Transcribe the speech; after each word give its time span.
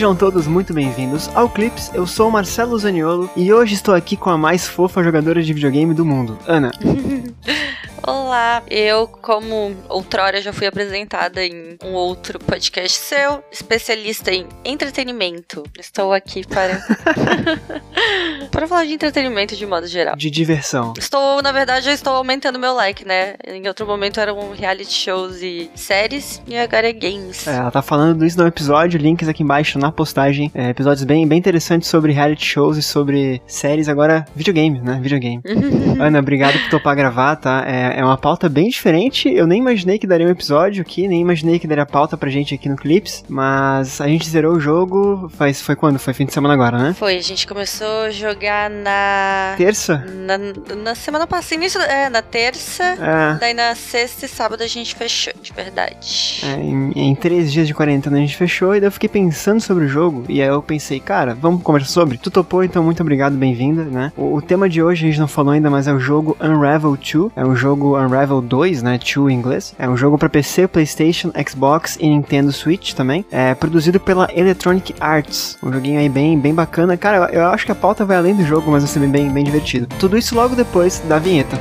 Sejam 0.00 0.16
todos 0.16 0.46
muito 0.46 0.72
bem-vindos 0.72 1.28
ao 1.34 1.46
Clips. 1.46 1.90
Eu 1.92 2.06
sou 2.06 2.30
o 2.30 2.32
Marcelo 2.32 2.78
Zaniolo 2.78 3.28
e 3.36 3.52
hoje 3.52 3.74
estou 3.74 3.94
aqui 3.94 4.16
com 4.16 4.30
a 4.30 4.38
mais 4.38 4.66
fofa 4.66 5.04
jogadora 5.04 5.42
de 5.42 5.52
videogame 5.52 5.92
do 5.92 6.06
mundo, 6.06 6.38
Ana. 6.46 6.70
Olá, 8.02 8.62
eu, 8.68 9.06
como 9.06 9.76
outrora 9.88 10.40
já 10.40 10.52
fui 10.52 10.66
apresentada 10.66 11.44
em 11.44 11.76
um 11.84 11.92
outro 11.92 12.38
podcast 12.38 12.96
seu, 12.96 13.44
especialista 13.52 14.32
em 14.32 14.46
entretenimento. 14.64 15.62
Estou 15.78 16.12
aqui 16.12 16.46
para. 16.46 16.80
para 18.50 18.66
falar 18.66 18.86
de 18.86 18.94
entretenimento 18.94 19.54
de 19.54 19.66
modo 19.66 19.86
geral. 19.86 20.16
De 20.16 20.30
diversão. 20.30 20.94
Estou, 20.98 21.42
na 21.42 21.52
verdade, 21.52 21.88
eu 21.88 21.94
estou 21.94 22.14
aumentando 22.14 22.58
meu 22.58 22.72
like, 22.72 23.06
né? 23.06 23.34
Em 23.46 23.68
outro 23.68 23.86
momento 23.86 24.18
eram 24.18 24.52
reality 24.52 24.92
shows 24.92 25.42
e 25.42 25.70
séries, 25.74 26.42
e 26.46 26.56
agora 26.56 26.88
é 26.88 26.92
games. 26.92 27.46
É, 27.46 27.56
ela 27.56 27.70
tá 27.70 27.82
falando 27.82 28.24
isso 28.24 28.38
no 28.38 28.46
episódio, 28.46 28.98
links 28.98 29.28
aqui 29.28 29.42
embaixo 29.42 29.78
na 29.78 29.92
postagem. 29.92 30.50
É, 30.54 30.70
episódios 30.70 31.04
bem, 31.04 31.26
bem 31.28 31.38
interessantes 31.38 31.88
sobre 31.88 32.12
reality 32.12 32.44
shows 32.44 32.78
e 32.78 32.82
sobre 32.82 33.42
séries, 33.46 33.88
agora 33.88 34.24
videogame, 34.34 34.80
né? 34.80 34.98
Videogame. 35.02 35.42
Ana, 36.00 36.18
obrigado 36.18 36.58
por 36.60 36.70
topar 36.70 36.96
gravar, 36.96 37.36
tá? 37.36 37.64
É, 37.66 37.89
é 37.90 38.04
uma 38.04 38.18
pauta 38.18 38.48
bem 38.48 38.68
diferente. 38.68 39.28
Eu 39.28 39.46
nem 39.46 39.60
imaginei 39.60 39.98
que 39.98 40.06
daria 40.06 40.26
um 40.26 40.30
episódio 40.30 40.82
aqui, 40.82 41.08
nem 41.08 41.20
imaginei 41.20 41.58
que 41.58 41.66
daria 41.66 41.86
pauta 41.86 42.16
pra 42.16 42.30
gente 42.30 42.54
aqui 42.54 42.68
no 42.68 42.76
Clips, 42.76 43.24
mas 43.28 44.00
a 44.00 44.06
gente 44.06 44.28
zerou 44.28 44.54
o 44.54 44.60
jogo 44.60 45.30
faz 45.36 45.60
foi 45.60 45.76
quando? 45.76 45.98
Foi 45.98 46.12
fim 46.12 46.26
de 46.26 46.32
semana 46.32 46.54
agora, 46.54 46.78
né? 46.78 46.94
Foi, 46.94 47.16
a 47.16 47.22
gente 47.22 47.46
começou 47.46 48.02
a 48.02 48.10
jogar 48.10 48.70
na 48.70 49.54
terça? 49.56 50.04
Na, 50.26 50.38
na 50.76 50.94
semana 50.94 51.26
passada, 51.26 51.54
início, 51.54 51.80
é, 51.80 52.08
na 52.08 52.22
terça. 52.22 52.84
É. 52.84 53.38
Daí 53.38 53.54
na 53.54 53.74
sexta 53.74 54.26
e 54.26 54.28
sábado 54.28 54.62
a 54.62 54.66
gente 54.66 54.94
fechou, 54.94 55.32
de 55.40 55.52
verdade. 55.52 56.42
É, 56.44 56.60
em, 56.60 56.92
em 56.94 57.14
três 57.14 57.52
dias 57.52 57.66
de 57.66 57.74
quarentena 57.74 58.16
a 58.16 58.20
gente 58.20 58.36
fechou 58.36 58.74
e 58.74 58.80
daí 58.80 58.88
eu 58.88 58.92
fiquei 58.92 59.08
pensando 59.08 59.60
sobre 59.60 59.84
o 59.84 59.88
jogo 59.88 60.24
e 60.28 60.40
aí 60.42 60.48
eu 60.48 60.62
pensei, 60.62 61.00
cara, 61.00 61.34
vamos 61.34 61.62
conversar 61.62 61.90
sobre? 61.90 62.18
Tu 62.18 62.30
topou, 62.30 62.62
então 62.62 62.82
muito 62.82 63.00
obrigado, 63.02 63.36
bem-vinda, 63.36 63.84
né? 63.84 64.12
O, 64.16 64.36
o 64.36 64.42
tema 64.42 64.68
de 64.68 64.82
hoje 64.82 65.06
a 65.06 65.08
gente 65.08 65.20
não 65.20 65.28
falou 65.28 65.52
ainda, 65.52 65.70
mas 65.70 65.86
é 65.88 65.92
o 65.92 65.98
jogo 65.98 66.36
Unravel 66.40 66.96
2. 66.96 67.32
É 67.36 67.44
um 67.44 67.56
jogo 67.56 67.79
Unravel 67.88 68.30
Unravel 68.30 68.40
2, 68.40 68.82
né? 68.82 68.98
2 68.98 69.32
em 69.32 69.36
inglês. 69.36 69.74
É 69.78 69.88
um 69.88 69.96
jogo 69.96 70.16
para 70.16 70.28
PC, 70.28 70.68
PlayStation, 70.68 71.32
Xbox 71.48 71.96
e 72.00 72.08
Nintendo 72.08 72.52
Switch 72.52 72.92
também. 72.92 73.24
É 73.30 73.54
produzido 73.54 73.98
pela 73.98 74.28
Electronic 74.34 74.94
Arts. 75.00 75.58
Um 75.62 75.72
joguinho 75.72 75.98
aí 75.98 76.08
bem, 76.08 76.38
bem 76.38 76.54
bacana. 76.54 76.96
Cara, 76.96 77.30
eu, 77.32 77.40
eu 77.40 77.46
acho 77.48 77.66
que 77.66 77.72
a 77.72 77.74
pauta 77.74 78.04
vai 78.04 78.16
além 78.16 78.34
do 78.34 78.44
jogo, 78.44 78.70
mas 78.70 78.82
vai 78.82 78.92
ser 78.92 79.00
bem, 79.08 79.30
bem 79.30 79.44
divertido. 79.44 79.86
Tudo 79.98 80.16
isso 80.16 80.34
logo 80.34 80.54
depois 80.54 81.00
da 81.08 81.18
vinheta. 81.18 81.58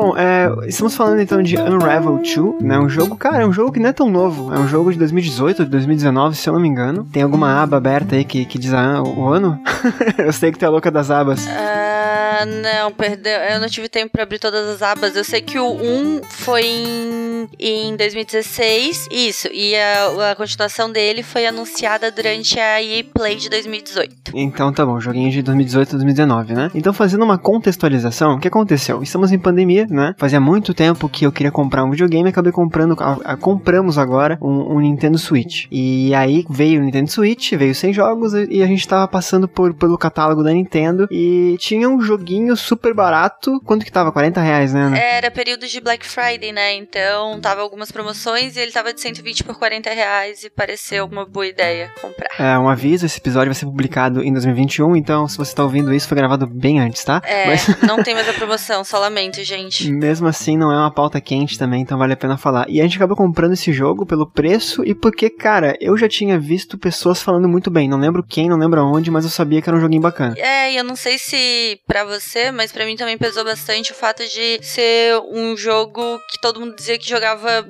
Bom, 0.02 0.16
é, 0.16 0.50
estamos 0.66 0.96
falando 0.96 1.20
então 1.20 1.40
de 1.40 1.56
Unravel 1.56 2.16
2, 2.16 2.60
né? 2.60 2.76
Um 2.76 2.88
jogo, 2.88 3.16
cara, 3.16 3.44
é 3.44 3.46
um 3.46 3.52
jogo 3.52 3.70
que 3.70 3.78
não 3.78 3.90
é 3.90 3.92
tão 3.92 4.10
novo. 4.10 4.52
É 4.52 4.58
um 4.58 4.66
jogo 4.66 4.92
de 4.92 4.98
2018, 4.98 5.64
de 5.64 5.70
2019, 5.70 6.36
se 6.36 6.48
eu 6.48 6.52
não 6.52 6.60
me 6.60 6.66
engano. 6.66 7.06
Tem 7.12 7.22
alguma 7.22 7.62
aba 7.62 7.76
aberta 7.76 8.16
aí 8.16 8.24
que, 8.24 8.44
que 8.44 8.58
diz 8.58 8.74
ah, 8.74 9.00
o 9.00 9.28
ano? 9.28 9.60
eu 10.18 10.32
sei 10.32 10.50
que 10.50 10.58
tu 10.58 10.64
é 10.64 10.68
louca 10.68 10.90
das 10.90 11.08
abas. 11.08 11.46
Uh, 11.46 12.46
não, 12.80 12.90
perdeu. 12.90 13.38
Eu 13.38 13.60
não 13.60 13.68
tive 13.68 13.88
tempo 13.88 14.10
para 14.10 14.24
abrir 14.24 14.40
todas 14.40 14.66
as 14.66 14.82
abas. 14.82 15.14
Eu 15.14 15.22
sei 15.22 15.40
que 15.40 15.56
o 15.56 15.70
1 15.70 16.22
foi 16.28 16.62
em, 16.62 17.21
em 17.58 17.96
2016, 17.96 19.08
isso. 19.10 19.48
E 19.52 19.74
a, 19.76 20.30
a 20.30 20.34
continuação 20.34 20.90
dele 20.90 21.22
foi 21.22 21.46
anunciada 21.46 22.10
durante 22.10 22.58
a 22.58 22.82
EA 22.82 23.04
Play 23.04 23.36
de 23.36 23.48
2018. 23.48 24.32
Então 24.34 24.72
tá 24.72 24.86
bom, 24.86 24.98
joguinho 25.00 25.30
de 25.30 25.42
2018 25.42 25.88
a 25.88 25.92
2019, 25.92 26.54
né? 26.54 26.70
Então 26.74 26.92
fazendo 26.92 27.24
uma 27.24 27.38
contextualização, 27.38 28.34
o 28.34 28.40
que 28.40 28.48
aconteceu? 28.48 29.02
Estamos 29.02 29.32
em 29.32 29.38
pandemia 29.38 29.82
né? 29.90 30.14
Fazia 30.18 30.40
muito 30.40 30.74
tempo 30.74 31.08
que 31.08 31.24
eu 31.24 31.32
queria 31.32 31.50
comprar 31.50 31.84
um 31.84 31.90
videogame, 31.90 32.28
acabei 32.28 32.52
comprando, 32.52 32.96
a, 32.98 33.32
a, 33.32 33.36
compramos 33.36 33.98
agora 33.98 34.38
um, 34.40 34.74
um, 34.74 34.80
Nintendo 34.80 35.18
Switch. 35.18 35.66
E 35.70 36.14
aí 36.14 36.44
veio 36.48 36.80
o 36.80 36.84
Nintendo 36.84 37.10
Switch, 37.10 37.52
veio 37.52 37.74
sem 37.74 37.92
jogos 37.92 38.32
e 38.34 38.62
a 38.62 38.66
gente 38.66 38.86
tava 38.86 39.06
passando 39.08 39.48
por, 39.48 39.74
pelo 39.74 39.96
catálogo 39.96 40.42
da 40.42 40.52
Nintendo 40.52 41.08
e 41.10 41.56
tinha 41.58 41.88
um 41.88 42.00
joguinho 42.00 42.56
super 42.56 42.94
barato. 42.94 43.60
Quanto 43.64 43.84
que 43.84 43.92
tava? 43.92 44.12
40 44.12 44.40
reais, 44.40 44.74
né? 44.74 44.92
Era 45.16 45.30
período 45.30 45.66
de 45.66 45.80
Black 45.80 46.06
Friday, 46.06 46.52
né? 46.52 46.74
Então 46.74 47.31
tava 47.40 47.60
algumas 47.60 47.90
promoções 47.90 48.56
e 48.56 48.60
ele 48.60 48.72
tava 48.72 48.92
de 48.92 49.00
120 49.00 49.44
por 49.44 49.58
40 49.58 49.90
reais 49.90 50.44
e 50.44 50.50
pareceu 50.50 51.06
uma 51.06 51.24
boa 51.24 51.46
ideia 51.46 51.92
comprar. 52.00 52.30
É, 52.38 52.58
um 52.58 52.68
aviso, 52.68 53.06
esse 53.06 53.18
episódio 53.18 53.48
vai 53.48 53.54
ser 53.54 53.66
publicado 53.66 54.22
em 54.22 54.32
2021, 54.32 54.96
então 54.96 55.28
se 55.28 55.36
você 55.36 55.54
tá 55.54 55.62
ouvindo 55.62 55.92
isso, 55.92 56.08
foi 56.08 56.16
gravado 56.16 56.46
bem 56.46 56.80
antes, 56.80 57.04
tá? 57.04 57.22
É, 57.24 57.46
Mas... 57.46 57.66
não 57.82 58.02
tem 58.02 58.14
mais 58.14 58.28
a 58.28 58.32
promoção, 58.32 58.84
só 58.84 58.98
lamento, 58.98 59.42
gente. 59.42 59.90
Mesmo 59.90 60.28
assim, 60.28 60.56
não 60.56 60.72
é 60.72 60.76
uma 60.76 60.92
pauta 60.92 61.20
quente 61.20 61.58
também, 61.58 61.82
então 61.82 61.98
vale 61.98 62.12
a 62.12 62.16
pena 62.16 62.36
falar. 62.36 62.66
E 62.68 62.80
a 62.80 62.84
gente 62.84 62.96
acabou 62.96 63.16
comprando 63.16 63.52
esse 63.52 63.72
jogo 63.72 64.06
pelo 64.06 64.26
preço 64.26 64.84
e 64.84 64.94
porque, 64.94 65.30
cara, 65.30 65.76
eu 65.80 65.96
já 65.96 66.08
tinha 66.08 66.38
visto 66.38 66.78
pessoas 66.78 67.22
falando 67.22 67.48
muito 67.48 67.70
bem. 67.70 67.88
Não 67.88 67.98
lembro 67.98 68.22
quem, 68.22 68.48
não 68.48 68.56
lembro 68.58 68.80
aonde, 68.80 69.10
mas 69.10 69.24
eu 69.24 69.30
sabia 69.30 69.60
que 69.60 69.68
era 69.68 69.76
um 69.76 69.80
joguinho 69.80 70.02
bacana. 70.02 70.34
É, 70.38 70.72
e 70.72 70.76
eu 70.76 70.84
não 70.84 70.96
sei 70.96 71.18
se 71.18 71.80
para 71.86 72.04
você, 72.04 72.50
mas 72.50 72.72
para 72.72 72.84
mim 72.84 72.96
também 72.96 73.16
pesou 73.16 73.44
bastante 73.44 73.92
o 73.92 73.94
fato 73.94 74.22
de 74.24 74.60
ser 74.62 75.18
um 75.32 75.56
jogo 75.56 76.18
que 76.30 76.40
todo 76.40 76.60
mundo 76.60 76.74
dizia 76.74 76.98
que 76.98 77.08
jogava 77.08 77.21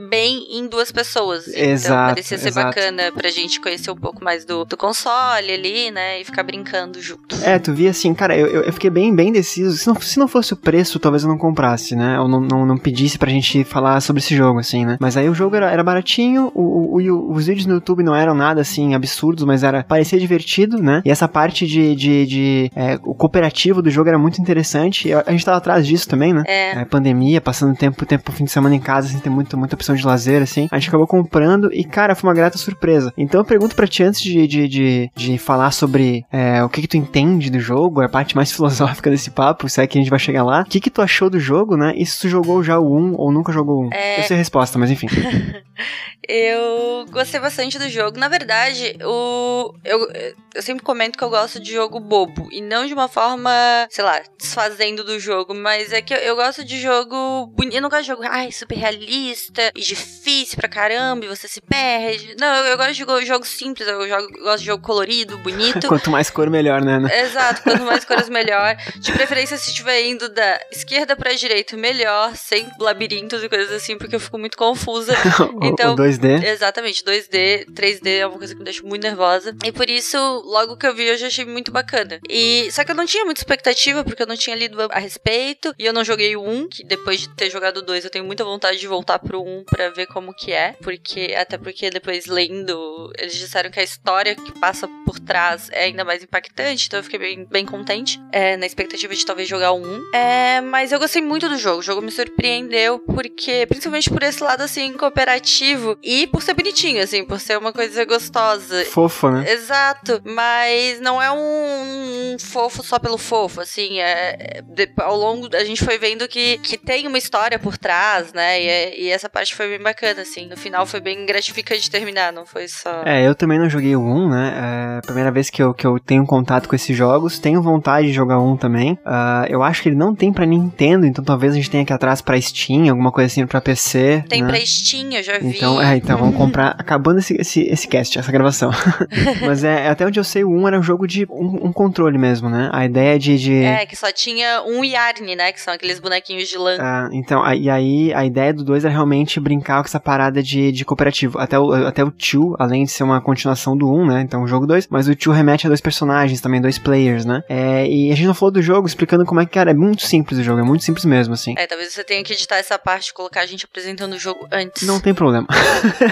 bem 0.09 0.47
em 0.51 0.67
duas 0.67 0.91
pessoas. 0.91 1.49
Então, 1.49 1.63
exato. 1.63 1.95
Então 1.95 2.07
parecia 2.07 2.39
ser 2.39 2.49
exato. 2.49 2.67
bacana 2.69 3.13
pra 3.13 3.31
gente 3.31 3.61
conhecer 3.61 3.91
um 3.91 3.97
pouco 3.97 4.23
mais 4.25 4.45
do, 4.45 4.65
do 4.65 4.77
console 4.77 5.53
ali, 5.53 5.91
né? 5.91 6.21
E 6.21 6.25
ficar 6.25 6.43
brincando 6.43 7.01
junto. 7.01 7.37
É, 7.43 7.59
tu 7.59 7.73
via 7.73 7.91
assim, 7.91 8.13
cara, 8.15 8.37
eu, 8.37 8.47
eu 8.47 8.73
fiquei 8.73 8.91
bem, 8.91 9.15
bem 9.15 9.33
deciso. 9.33 9.77
Se 9.77 9.87
não, 9.87 10.01
se 10.01 10.19
não 10.19 10.29
fosse 10.29 10.53
o 10.53 10.57
preço, 10.57 10.99
talvez 10.99 11.23
eu 11.23 11.29
não 11.29 11.39
comprasse 11.39 11.93
né? 11.95 12.19
Ou 12.21 12.29
não, 12.29 12.41
não, 12.41 12.67
não 12.67 12.79
pedisse 12.79 13.19
pra 13.19 13.31
gente 13.31 13.65
falar 13.65 14.01
sobre 14.01 14.21
esse 14.21 14.37
jogo, 14.37 14.59
assim, 14.59 14.85
né? 14.85 14.97
Mas 15.01 15.17
aí 15.17 15.29
o 15.29 15.35
jogo 15.35 15.57
era, 15.57 15.71
era 15.71 15.83
baratinho, 15.83 16.51
o, 16.55 16.97
o, 16.97 17.01
o, 17.01 17.33
os 17.33 17.47
vídeos 17.47 17.67
no 17.67 17.75
YouTube 17.75 18.03
não 18.03 18.15
eram 18.15 18.35
nada, 18.35 18.61
assim, 18.61 18.95
absurdos, 18.95 19.45
mas 19.45 19.63
era 19.63 19.83
parecia 19.83 20.19
divertido, 20.19 20.83
né? 20.83 21.03
E 21.05 21.11
essa 21.11 21.29
parte 21.29 21.67
de, 21.67 21.95
de, 21.95 22.27
de 22.27 22.71
é, 22.75 22.99
o 23.03 23.15
cooperativo 23.15 23.83
do 23.83 23.91
jogo 23.91 24.09
era 24.09 24.19
muito 24.19 24.41
interessante. 24.41 25.13
A, 25.13 25.25
a 25.27 25.33
gente 25.33 25.45
tava 25.45 25.59
atrás 25.59 25.87
disso 25.87 26.09
também, 26.09 26.33
né? 26.33 26.43
É. 26.47 26.81
é. 26.81 26.85
pandemia, 26.85 27.41
passando 27.41 27.77
tempo, 27.77 28.05
tempo, 28.07 28.31
fim 28.33 28.45
de 28.45 28.51
semana 28.51 28.75
em 28.75 28.81
casa, 28.81 29.09
sem 29.09 29.21
ter 29.21 29.31
muita, 29.43 29.57
muita 29.57 29.75
opção 29.75 29.95
de 29.95 30.07
lazer, 30.07 30.43
assim. 30.43 30.69
A 30.71 30.79
gente 30.79 30.89
acabou 30.89 31.07
comprando 31.07 31.73
e, 31.73 31.85
cara, 31.85 32.15
foi 32.15 32.29
uma 32.29 32.35
grata 32.35 32.57
surpresa. 32.57 33.13
Então 33.17 33.41
eu 33.41 33.45
pergunto 33.45 33.77
pra 33.77 33.87
ti 33.87 34.03
antes 34.03 34.21
de, 34.21 34.47
de, 34.47 34.69
de, 34.69 35.11
de 35.15 35.39
falar 35.39 35.71
sobre 35.73 36.25
é, 36.33 36.63
o 36.63 36.69
que 36.69 36.83
que 36.83 36.89
tu 36.89 36.97
entende 36.97 37.51
do 37.51 37.61
jogo, 37.61 38.01
a 38.01 38.09
parte 38.09 38.37
mais 38.37 38.51
filosófica 38.53 39.11
desse 39.11 39.31
papo, 39.31 39.69
se 39.69 39.81
é 39.81 39.87
que 39.87 39.99
a 39.99 40.01
gente 40.01 40.11
vai 40.11 40.19
chegar 40.19 40.45
lá. 40.45 40.63
O 40.63 40.65
que 40.65 40.81
que 40.81 40.91
tu 40.91 41.03
achou 41.03 41.29
do 41.29 41.41
jogo, 41.41 41.77
né? 41.77 41.93
E 41.97 42.07
se 42.07 42.21
tu 42.21 42.29
jogou 42.29 42.63
já 42.63 42.79
o 42.79 42.97
1 42.97 43.15
ou 43.17 43.33
nunca 43.33 43.53
jogou 43.53 43.83
o 43.83 43.87
1? 43.87 43.91
É... 43.93 44.21
Eu 44.21 44.25
sei 44.25 44.37
a 44.37 44.39
resposta, 44.39 44.79
mas 44.79 44.91
enfim. 44.91 45.09
Eu 46.29 47.07
gostei 47.11 47.41
bastante 47.41 47.79
do 47.79 47.89
jogo. 47.89 48.19
Na 48.19 48.29
verdade, 48.29 48.97
o 49.03 49.75
eu, 49.85 50.09
eu 50.55 50.63
sempre 50.63 50.85
comento 50.85 51.19
que 51.19 51.25
eu 51.25 51.31
gosto 51.31 51.59
de 51.61 51.73
jogo 51.73 51.99
bobo. 51.99 52.49
E 52.53 52.61
não 52.61 52.87
de 52.87 52.95
uma 52.95 53.09
forma, 53.09 53.51
sei 53.91 54.05
lá, 54.05 54.21
desfazendo 54.39 55.05
do 55.05 55.19
jogo. 55.19 55.55
Mas 55.55 55.93
é 55.93 56.01
que 56.01 56.15
eu, 56.15 56.19
eu 56.19 56.37
gosto 56.37 56.65
de 56.65 56.81
jogo 56.81 57.47
bonito. 57.49 57.75
Eu 57.75 57.83
não 57.83 57.89
gosto 57.89 58.03
de 58.03 58.09
jogo, 58.09 58.23
ai, 58.25 58.53
super 58.53 58.77
realista 58.77 59.73
e 59.75 59.81
difícil 59.81 60.57
pra 60.57 60.69
caramba. 60.69 61.25
E 61.25 61.29
você 61.29 61.49
se 61.49 61.61
perde. 61.61 62.37
Não, 62.39 62.55
eu, 62.57 62.65
eu 62.67 62.77
gosto 62.77 62.93
de 62.93 62.99
jogo, 62.99 63.25
jogo 63.25 63.47
simples. 63.47 63.89
Eu, 63.89 64.09
jogo, 64.09 64.29
eu 64.37 64.45
gosto 64.45 64.61
de 64.61 64.67
jogo 64.67 64.83
colorido, 64.83 65.39
bonito. 65.39 65.87
Quanto 65.89 66.11
mais 66.11 66.31
cor, 66.31 66.49
melhor, 66.49 66.83
né? 66.83 67.01
Exato, 67.23 67.63
quanto 67.63 67.83
mais 67.85 68.05
cores, 68.05 68.29
melhor. 68.31 68.77
De 68.97 69.13
preferência, 69.13 69.57
se 69.57 69.71
estiver 69.71 70.03
indo 70.05 70.29
da 70.29 70.61
esquerda 70.71 71.17
pra 71.17 71.33
direita, 71.33 71.77
melhor. 71.77 72.35
Sem 72.37 72.69
labirintos 72.79 73.43
e 73.43 73.49
coisas 73.49 73.73
assim, 73.73 73.97
porque 73.97 74.15
eu 74.15 74.21
fico 74.21 74.39
muito 74.39 74.57
confusa. 74.57 75.15
Então, 75.63 75.95
2D? 76.19 76.45
Exatamente, 76.45 77.05
2D, 77.05 77.67
3D 77.73 78.19
é 78.19 78.27
uma 78.27 78.39
coisa 78.39 78.55
que 78.55 78.59
me 78.59 78.65
deixa 78.65 78.83
muito 78.83 79.03
nervosa. 79.03 79.55
E 79.65 79.73
por 79.73 79.89
isso, 79.89 80.17
logo 80.45 80.77
que 80.77 80.87
eu 80.87 80.95
vi, 80.95 81.05
eu 81.05 81.17
já 81.17 81.27
achei 81.27 81.45
muito 81.45 81.71
bacana. 81.71 82.21
E 82.29 82.71
só 82.71 82.85
que 82.85 82.91
eu 82.91 82.95
não 82.95 83.07
tinha 83.07 83.25
muita 83.25 83.41
expectativa, 83.41 84.05
porque 84.05 84.23
eu 84.23 84.27
não 84.27 84.37
tinha 84.37 84.57
lido 84.57 84.81
a 84.91 84.99
respeito. 84.99 85.75
E 85.79 85.85
eu 85.85 85.93
não 85.93 86.05
joguei 86.05 86.37
o 86.37 86.43
1, 86.43 86.69
que 86.69 86.85
depois 86.85 87.21
de 87.21 87.29
ter 87.31 87.51
jogado 87.51 87.79
o 87.79 87.83
2, 87.83 88.05
eu 88.05 88.11
tenho 88.11 88.25
muita 88.25 88.45
vontade 88.45 88.79
de 88.79 88.87
voltar 88.87 89.19
pro 89.19 89.43
1 89.43 89.65
pra 89.65 89.91
ver 89.91 90.07
como 90.07 90.35
que 90.35 90.53
é. 90.53 90.75
Porque, 90.83 91.35
até 91.37 91.59
porque 91.59 91.91
depois 91.91 92.27
lendo, 92.27 93.13
eles 93.19 93.35
disseram 93.35 93.71
que 93.71 93.81
a 93.81 93.85
história 93.85 94.35
que 94.35 94.53
passa 94.59 94.89
por 95.13 95.21
trás 95.21 95.69
é 95.73 95.85
ainda 95.85 96.05
mais 96.05 96.23
impactante. 96.23 96.87
Então 96.87 96.99
eu 96.99 97.05
fiquei 97.05 97.19
bem, 97.19 97.45
bem 97.45 97.67
contente. 97.67 98.19
É, 98.33 98.57
na 98.57 98.65
expectativa 98.65 99.15
de 99.15 99.27
talvez 99.27 99.47
jogar 99.47 99.73
o 99.73 99.79
1. 99.79 100.11
É, 100.15 100.61
mas 100.63 100.91
eu 100.91 100.99
gostei 100.99 101.21
muito 101.21 101.49
do 101.51 101.59
jogo. 101.59 101.81
O 101.81 101.83
jogo 101.83 102.01
me 102.01 102.11
surpreendeu, 102.11 102.99
porque, 102.99 103.67
principalmente 103.67 104.09
por 104.09 104.23
esse 104.23 104.43
lado 104.43 104.63
assim, 104.63 104.95
cooperativo. 104.95 105.99
E 106.03 106.27
por 106.29 106.43
ser 106.43 106.55
bonitinho, 106.55 107.03
assim, 107.03 107.25
por 107.25 107.39
ser 107.39 107.59
uma 107.59 107.73
coisa 107.75 108.07
gostosa. 108.07 108.87
Fofo, 108.87 109.31
né? 109.31 109.53
Exato. 109.53 110.23
Mas 110.25 110.99
não 111.01 111.21
é 111.21 111.31
um, 111.31 112.35
um 112.35 112.39
fofo 112.39 112.83
só 112.83 112.99
pelo 112.99 113.19
fofo, 113.19 113.61
assim. 113.61 114.01
É, 114.01 114.37
é, 114.39 114.63
de, 114.63 114.91
ao 114.97 115.17
longo, 115.17 115.55
a 115.55 115.65
gente 115.65 115.85
foi 115.85 115.99
vendo 115.99 116.27
que, 116.27 116.57
que 116.59 116.79
tem 116.79 117.07
uma 117.07 117.19
história 117.19 117.59
por 117.59 117.77
trás, 117.77 118.33
né? 118.33 118.63
E, 118.63 118.67
é, 118.67 119.01
e, 119.01 119.11
essa 119.11 119.29
parte 119.29 119.55
foi 119.55 119.69
bem 119.69 119.81
bacana, 119.81 120.23
assim. 120.23 120.47
No 120.47 120.57
final 120.57 120.87
foi 120.87 121.01
bem 121.01 121.27
gratificante 121.27 121.91
terminar, 121.91 122.33
não 122.33 122.47
foi 122.47 122.67
só. 122.67 123.03
É, 123.05 123.27
eu 123.27 123.35
também 123.35 123.59
não 123.59 123.69
joguei 123.69 123.95
o 123.95 124.01
1, 124.01 124.31
né? 124.31 125.02
É 125.03 125.05
a 125.05 125.07
primeira 125.07 125.33
vez 125.33 125.51
que 125.51 125.61
eu, 125.63 125.75
que 125.75 125.87
eu 125.87 125.99
tenho 125.99 126.25
contato 126.25 126.69
com 126.69 126.77
esses 126.77 126.97
jogos. 126.97 127.39
Tenho 127.39 127.61
vontade 127.61 128.07
de 128.07 128.13
jogar 128.13 128.39
um 128.39 128.57
também. 128.57 128.93
Uh, 129.05 129.47
eu 129.49 129.63
acho 129.63 129.83
que 129.83 129.89
ele 129.89 129.97
não 129.97 130.15
tem 130.15 130.33
pra 130.33 130.47
Nintendo, 130.47 131.05
então 131.05 131.25
talvez 131.25 131.53
a 131.53 131.57
gente 131.57 131.69
tenha 131.69 131.85
que 131.85 131.93
atrás 131.93 132.23
pra 132.23 132.41
Steam, 132.41 132.89
alguma 132.89 133.11
coisa 133.11 133.27
assim 133.27 133.47
pra 133.47 133.61
PC. 133.61 134.25
Tem 134.29 134.43
né? 134.43 134.49
pra 134.49 134.65
Steam, 134.65 135.13
eu 135.13 135.23
já 135.23 135.39
vi. 135.39 135.49
Então, 135.49 135.83
é, 135.83 135.97
então 135.97 136.17
vamos 136.17 136.37
comprar. 136.37 136.77
acabando 136.79 137.19
esse, 137.19 137.35
esse, 137.35 137.63
esse 137.63 137.89
cast, 137.89 138.19
essa 138.19 138.31
gravação. 138.31 138.71
Mas 139.43 139.65
é, 139.65 139.89
até 139.89 140.07
onde 140.07 140.21
eu 140.21 140.25
sei, 140.25 140.45
o 140.45 140.51
1 140.51 140.69
era 140.69 140.79
um 140.79 140.83
jogo 140.83 141.07
de 141.07 141.27
um, 141.29 141.67
um 141.67 141.73
controle 141.73 142.17
mesmo, 142.17 142.49
né? 142.49 142.71
A 142.73 142.85
ideia 142.85 143.19
de, 143.19 143.39
de. 143.39 143.63
É, 143.65 143.85
que 143.85 143.97
só 143.97 144.13
tinha 144.13 144.63
um 144.65 144.85
Yarn, 144.85 145.35
né? 145.35 145.53
Que 145.53 145.61
são 145.61 145.75
aqueles 145.75 145.99
bonequinhos 145.99 146.49
de 146.49 146.57
lã. 146.57 146.77
Ah, 146.79 147.09
então, 147.13 147.43
a, 147.43 147.57
e 147.57 147.69
aí 147.69 148.15
a 148.15 148.25
ideia 148.25 148.55
do 148.55 148.63
2 148.63 148.85
era 148.85 148.93
realmente 148.93 149.41
brincar 149.41 149.83
com 149.83 149.87
essa 149.87 150.01
parada 150.01 150.43
de, 150.43 150.71
de 150.71 150.85
cooperativo. 150.85 151.39
Até 151.39 151.59
o, 151.59 151.73
até 151.73 152.05
o 152.05 152.11
2, 152.11 152.55
além 152.59 152.85
de 152.85 152.91
ser 152.91 153.03
uma 153.03 153.21
continuação 153.21 153.77
do 153.77 153.91
1, 153.91 154.01
um, 154.01 154.07
né? 154.07 154.23
Então 154.23 154.43
o 154.43 154.47
jogo 154.47 154.67
2, 154.67 154.87
mas 154.93 155.09
o 155.09 155.17
2 155.17 155.35
remete 155.35 155.67
a 155.67 155.71
dois 155.71 155.81
personagens 155.81 156.43
também, 156.43 156.61
dois 156.61 156.79
players, 156.79 157.25
né? 157.25 157.43
É, 157.49 157.87
e 157.87 158.13
a 158.13 158.15
gente 158.15 158.27
não 158.27 158.35
falou 158.35 158.53
do 158.53 158.61
jogo 158.61 158.87
explicando 158.87 159.25
como 159.25 159.41
é 159.41 159.47
que 159.47 159.59
era. 159.59 159.71
É 159.71 159.75
muito 159.75 160.03
simples 160.03 160.39
o 160.39 160.43
jogo, 160.43 160.61
é 160.61 160.63
muito 160.63 160.85
simples 160.85 161.07
mesmo, 161.07 161.33
assim. 161.33 161.55
É, 161.57 161.67
talvez 161.67 161.95
você 161.95 162.05
tenha 162.05 162.23
que 162.23 162.35
editar 162.35 162.57
essa 162.57 162.79
parte 162.79 163.09
e 163.09 163.15
colocar 163.15 163.41
a 163.41 163.47
gente 163.47 163.65
apresentando 163.65 164.13
o 164.13 164.19
jogo 164.19 164.47
antes. 164.53 164.87
Não 164.87 165.01
tem 165.01 165.15
problema. 165.15 165.47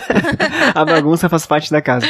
a 0.75 0.82
bagunça 0.82 1.29
faz 1.29 1.44
parte 1.44 1.71
da 1.71 1.82
casa. 1.82 2.06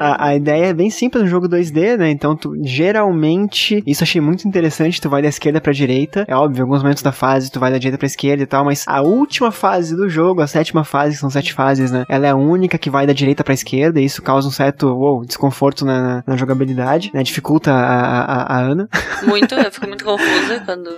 a, 0.00 0.30
a, 0.30 0.34
ideia 0.34 0.66
é 0.66 0.74
bem 0.74 0.90
simples 0.90 1.22
no 1.22 1.28
jogo 1.28 1.48
2D, 1.48 1.96
né? 1.96 2.10
Então, 2.10 2.34
tu 2.36 2.56
geralmente, 2.64 3.84
isso 3.86 4.02
achei 4.02 4.20
muito 4.20 4.48
interessante, 4.48 5.00
tu 5.00 5.08
vai 5.08 5.22
da 5.22 5.28
esquerda 5.28 5.60
pra 5.60 5.72
direita. 5.72 6.24
É 6.26 6.34
óbvio, 6.34 6.58
em 6.58 6.62
alguns 6.62 6.82
momentos 6.82 7.04
da 7.04 7.12
fase 7.12 7.52
tu 7.52 7.60
vai 7.60 7.70
da 7.70 7.78
direita 7.78 7.98
pra 7.98 8.06
esquerda 8.06 8.42
e 8.42 8.46
tal, 8.46 8.64
mas 8.64 8.84
a 8.88 9.00
última 9.00 9.52
fase 9.52 9.94
do 9.94 10.08
jogo, 10.08 10.40
a 10.40 10.48
sétima 10.48 10.82
fase, 10.82 11.14
que 11.14 11.20
são 11.20 11.30
sete 11.30 11.52
fases, 11.52 11.92
né? 11.92 12.04
Ela 12.08 12.26
é 12.26 12.30
a 12.30 12.36
única 12.36 12.76
que 12.78 12.90
vai 12.90 13.06
da 13.06 13.12
direita 13.12 13.44
pra 13.44 13.54
esquerda 13.54 14.00
e 14.00 14.04
isso 14.04 14.22
causa 14.22 14.48
um 14.48 14.50
certo 14.50 14.88
wow, 14.88 15.24
desconforto 15.24 15.41
na, 15.84 16.02
na, 16.02 16.24
na 16.26 16.36
jogabilidade, 16.36 17.10
né? 17.14 17.22
Dificulta 17.22 17.72
a, 17.72 18.20
a, 18.20 18.56
a, 18.56 18.60
Ana. 18.60 18.88
Muito, 19.26 19.54
eu 19.54 19.70
fico 19.70 19.86
muito 19.86 20.04
confusa 20.04 20.60
quando 20.64 20.88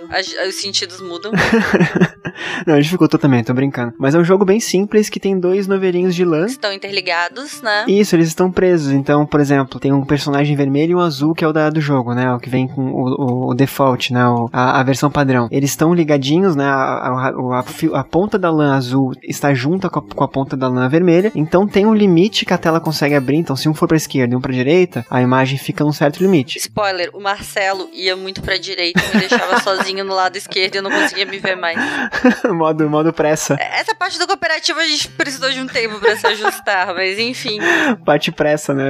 os 0.48 0.54
sentidos 0.54 1.00
mudam. 1.00 1.30
Não, 2.66 2.78
dificulta 2.78 3.18
também, 3.18 3.44
tô 3.44 3.52
brincando. 3.52 3.92
Mas 3.98 4.14
é 4.14 4.18
um 4.18 4.24
jogo 4.24 4.44
bem 4.44 4.58
simples 4.58 5.08
que 5.08 5.20
tem 5.20 5.38
dois 5.38 5.66
novelinhos 5.66 6.14
de 6.14 6.24
lã. 6.24 6.46
Estão 6.46 6.72
interligados, 6.72 7.62
né? 7.62 7.84
Isso, 7.86 8.16
eles 8.16 8.28
estão 8.28 8.50
presos. 8.50 8.92
Então, 8.92 9.26
por 9.26 9.40
exemplo, 9.40 9.78
tem 9.78 9.92
um 9.92 10.04
personagem 10.04 10.56
vermelho 10.56 10.92
e 10.92 10.94
um 10.94 11.00
azul 11.00 11.34
que 11.34 11.44
é 11.44 11.48
o 11.48 11.52
da, 11.52 11.70
do 11.70 11.80
jogo, 11.80 12.14
né? 12.14 12.32
O 12.32 12.38
que 12.38 12.48
vem 12.48 12.66
com 12.66 12.82
o, 12.82 13.48
o, 13.48 13.50
o 13.50 13.54
default, 13.54 14.12
né? 14.12 14.26
O, 14.26 14.48
a, 14.52 14.80
a, 14.80 14.82
versão 14.82 15.10
padrão. 15.10 15.48
Eles 15.50 15.70
estão 15.70 15.94
ligadinhos, 15.94 16.56
né? 16.56 16.64
A, 16.64 17.30
a, 17.30 17.64
a, 18.00 18.04
ponta 18.04 18.38
da 18.38 18.50
lã 18.50 18.74
azul 18.74 19.12
está 19.22 19.52
junto 19.52 19.88
com 19.90 19.98
a, 19.98 20.02
com 20.02 20.24
a 20.24 20.28
ponta 20.28 20.56
da 20.56 20.68
lã 20.68 20.88
vermelha. 20.88 21.30
Então 21.34 21.66
tem 21.66 21.86
um 21.86 21.94
limite 21.94 22.44
que 22.44 22.54
a 22.54 22.58
tela 22.58 22.80
consegue 22.80 23.14
abrir. 23.14 23.36
Então, 23.36 23.56
se 23.56 23.68
um 23.68 23.74
for 23.74 23.86
pra 23.86 23.96
esquerda 23.96 24.33
um 24.36 24.40
pra 24.40 24.52
direita, 24.52 25.04
a 25.10 25.20
imagem 25.20 25.58
fica 25.58 25.84
num 25.84 25.92
certo 25.92 26.20
limite. 26.20 26.58
Spoiler, 26.58 27.10
o 27.12 27.20
Marcelo 27.20 27.88
ia 27.92 28.16
muito 28.16 28.42
pra 28.42 28.56
direita 28.56 29.00
e 29.00 29.14
me 29.14 29.20
deixava 29.20 29.60
sozinho 29.62 30.04
no 30.04 30.14
lado 30.14 30.36
esquerdo 30.36 30.74
e 30.74 30.78
eu 30.78 30.82
não 30.82 30.90
conseguia 30.90 31.26
me 31.26 31.38
ver 31.38 31.56
mais. 31.56 31.78
modo, 32.52 32.88
modo 32.88 33.12
pressa. 33.12 33.56
Essa 33.60 33.94
parte 33.94 34.18
do 34.18 34.26
cooperativo 34.26 34.78
a 34.78 34.86
gente 34.86 35.08
precisou 35.08 35.50
de 35.50 35.60
um 35.60 35.66
tempo 35.66 35.98
pra 35.98 36.16
se 36.16 36.26
ajustar, 36.26 36.94
mas 36.94 37.18
enfim. 37.18 37.58
Parte 38.04 38.30
pressa, 38.32 38.74
né? 38.74 38.84